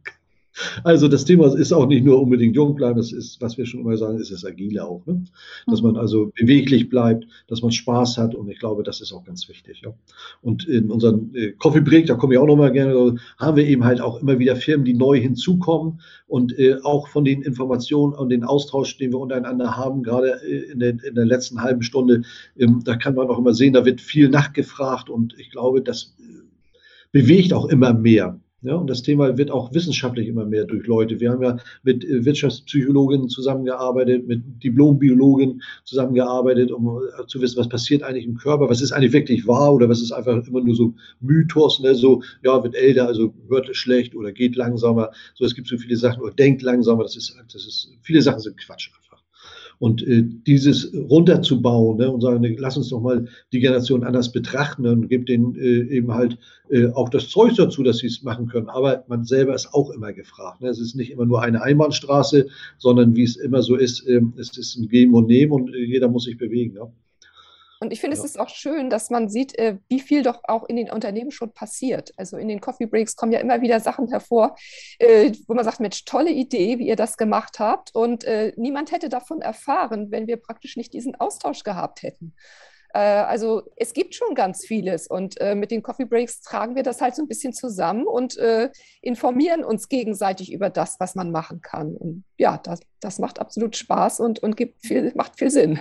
[0.85, 3.81] Also das Thema ist auch nicht nur unbedingt jung bleiben, das ist, was wir schon
[3.81, 5.05] immer sagen, ist das Agile auch.
[5.07, 5.25] Ne?
[5.67, 5.99] Dass man mhm.
[5.99, 9.83] also beweglich bleibt, dass man Spaß hat und ich glaube, das ist auch ganz wichtig.
[9.85, 9.93] Ja?
[10.43, 13.85] Und in unserem äh, Coffee Break, da komme ich auch nochmal gerne, haben wir eben
[13.85, 18.31] halt auch immer wieder Firmen, die neu hinzukommen und äh, auch von den Informationen und
[18.31, 22.23] den Austausch, den wir untereinander haben, gerade äh, in, der, in der letzten halben Stunde,
[22.59, 26.15] ähm, da kann man auch immer sehen, da wird viel nachgefragt und ich glaube, das
[26.19, 26.43] äh,
[27.13, 28.41] bewegt auch immer mehr.
[28.67, 31.21] Ja, und das Thema wird auch wissenschaftlich immer mehr durch Leute.
[31.21, 37.69] Wir haben ja mit äh, Wirtschaftspsychologinnen zusammengearbeitet, mit Diplombiologen zusammengearbeitet, um äh, zu wissen, was
[37.69, 40.75] passiert eigentlich im Körper, was ist eigentlich wirklich wahr oder was ist einfach immer nur
[40.75, 41.95] so Mythos, ne?
[41.95, 45.13] so, ja, wird älter, also hört schlecht oder geht langsamer.
[45.37, 48.41] So, es gibt so viele Sachen oder denkt langsamer, das ist, das ist, viele Sachen
[48.41, 48.91] sind Quatsch.
[49.79, 54.33] Und äh, dieses runterzubauen ne, und sagen, ne, lass uns doch mal die Generation anders
[54.33, 56.39] betrachten und gibt denen äh, eben halt
[56.71, 58.69] äh, auch das Zeug dazu, dass sie es machen können.
[58.69, 60.63] Aber man selber ist auch immer gefragt.
[60.63, 60.69] Ne?
[60.69, 62.47] Es ist nicht immer nur eine Einbahnstraße,
[62.79, 65.85] sondern wie es immer so ist, äh, es ist ein Geben und Nehmen und äh,
[65.85, 66.75] jeder muss sich bewegen.
[66.77, 66.91] Ja?
[67.79, 68.23] Und ich finde, ja.
[68.23, 71.31] es ist auch schön, dass man sieht, äh, wie viel doch auch in den Unternehmen
[71.31, 72.13] schon passiert.
[72.17, 74.57] Also in den Coffee Breaks kommen ja immer wieder Sachen hervor,
[74.99, 77.95] äh, wo man sagt, Mensch, tolle Idee, wie ihr das gemacht habt.
[77.95, 82.35] Und äh, niemand hätte davon erfahren, wenn wir praktisch nicht diesen Austausch gehabt hätten.
[82.93, 87.15] Also es gibt schon ganz vieles und mit den Coffee Breaks tragen wir das halt
[87.15, 88.39] so ein bisschen zusammen und
[89.03, 91.95] informieren uns gegenseitig über das, was man machen kann.
[91.95, 95.81] Und ja, das, das macht absolut Spaß und, und gibt viel, macht viel Sinn.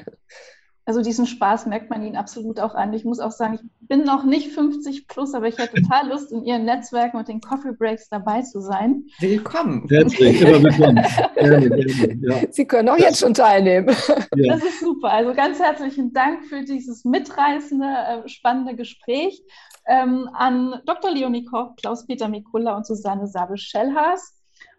[0.87, 2.93] Also diesen Spaß merkt man ihnen absolut auch an.
[2.93, 6.31] Ich muss auch sagen, ich bin noch nicht 50 plus, aber ich hätte total Lust,
[6.31, 9.05] in ihren Netzwerken und den Coffee Breaks dabei zu sein.
[9.19, 9.87] Willkommen.
[9.89, 11.03] Herzlich, immer willkommen.
[11.35, 12.35] Gerne, gerne, ja.
[12.51, 13.95] Sie können auch jetzt schon teilnehmen.
[14.35, 14.55] Ja.
[14.55, 15.11] Das ist super.
[15.11, 19.41] Also ganz herzlichen Dank für dieses mitreißende, äh, spannende Gespräch
[19.87, 21.11] ähm, an Dr.
[21.11, 24.34] Leonie Koch, Klaus-Peter Mikula und Susanne Sabel-Schellhaas.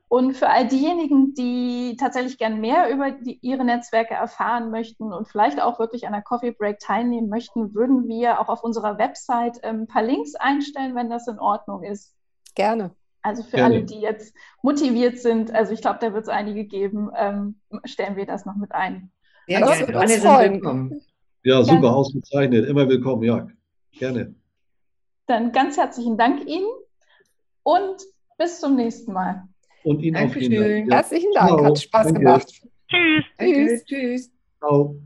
[0.08, 5.26] Und für all diejenigen, die tatsächlich gern mehr über die, ihre Netzwerke erfahren möchten und
[5.28, 9.58] vielleicht auch wirklich an der Coffee Break teilnehmen möchten, würden wir auch auf unserer Website
[9.64, 12.14] ähm, ein paar Links einstellen, wenn das in Ordnung ist.
[12.54, 12.92] Gerne.
[13.22, 13.74] Also für Gerne.
[13.74, 18.14] alle, die jetzt motiviert sind, also ich glaube, da wird es einige geben, ähm, stellen
[18.14, 19.10] wir das noch mit ein.
[19.48, 20.00] Ja, also, gerne.
[20.00, 21.02] Alle sind willkommen.
[21.42, 21.96] Ja, super, Gerne.
[21.96, 22.68] ausgezeichnet.
[22.68, 23.48] Immer willkommen, ja.
[23.90, 24.36] Gerne.
[25.26, 26.68] Dann ganz herzlichen Dank Ihnen
[27.64, 27.96] und
[28.38, 29.48] bis zum nächsten Mal.
[29.86, 30.52] Und Ihnen Dankeschön.
[30.52, 30.92] auch vielen Dank.
[30.92, 31.64] Herzlichen Dank, Ciao.
[31.64, 32.18] hat Spaß Danke.
[32.20, 32.48] gemacht.
[32.88, 33.24] Tschüss.
[33.38, 33.82] Danke.
[33.86, 34.30] Tschüss.
[34.58, 34.96] Ciao.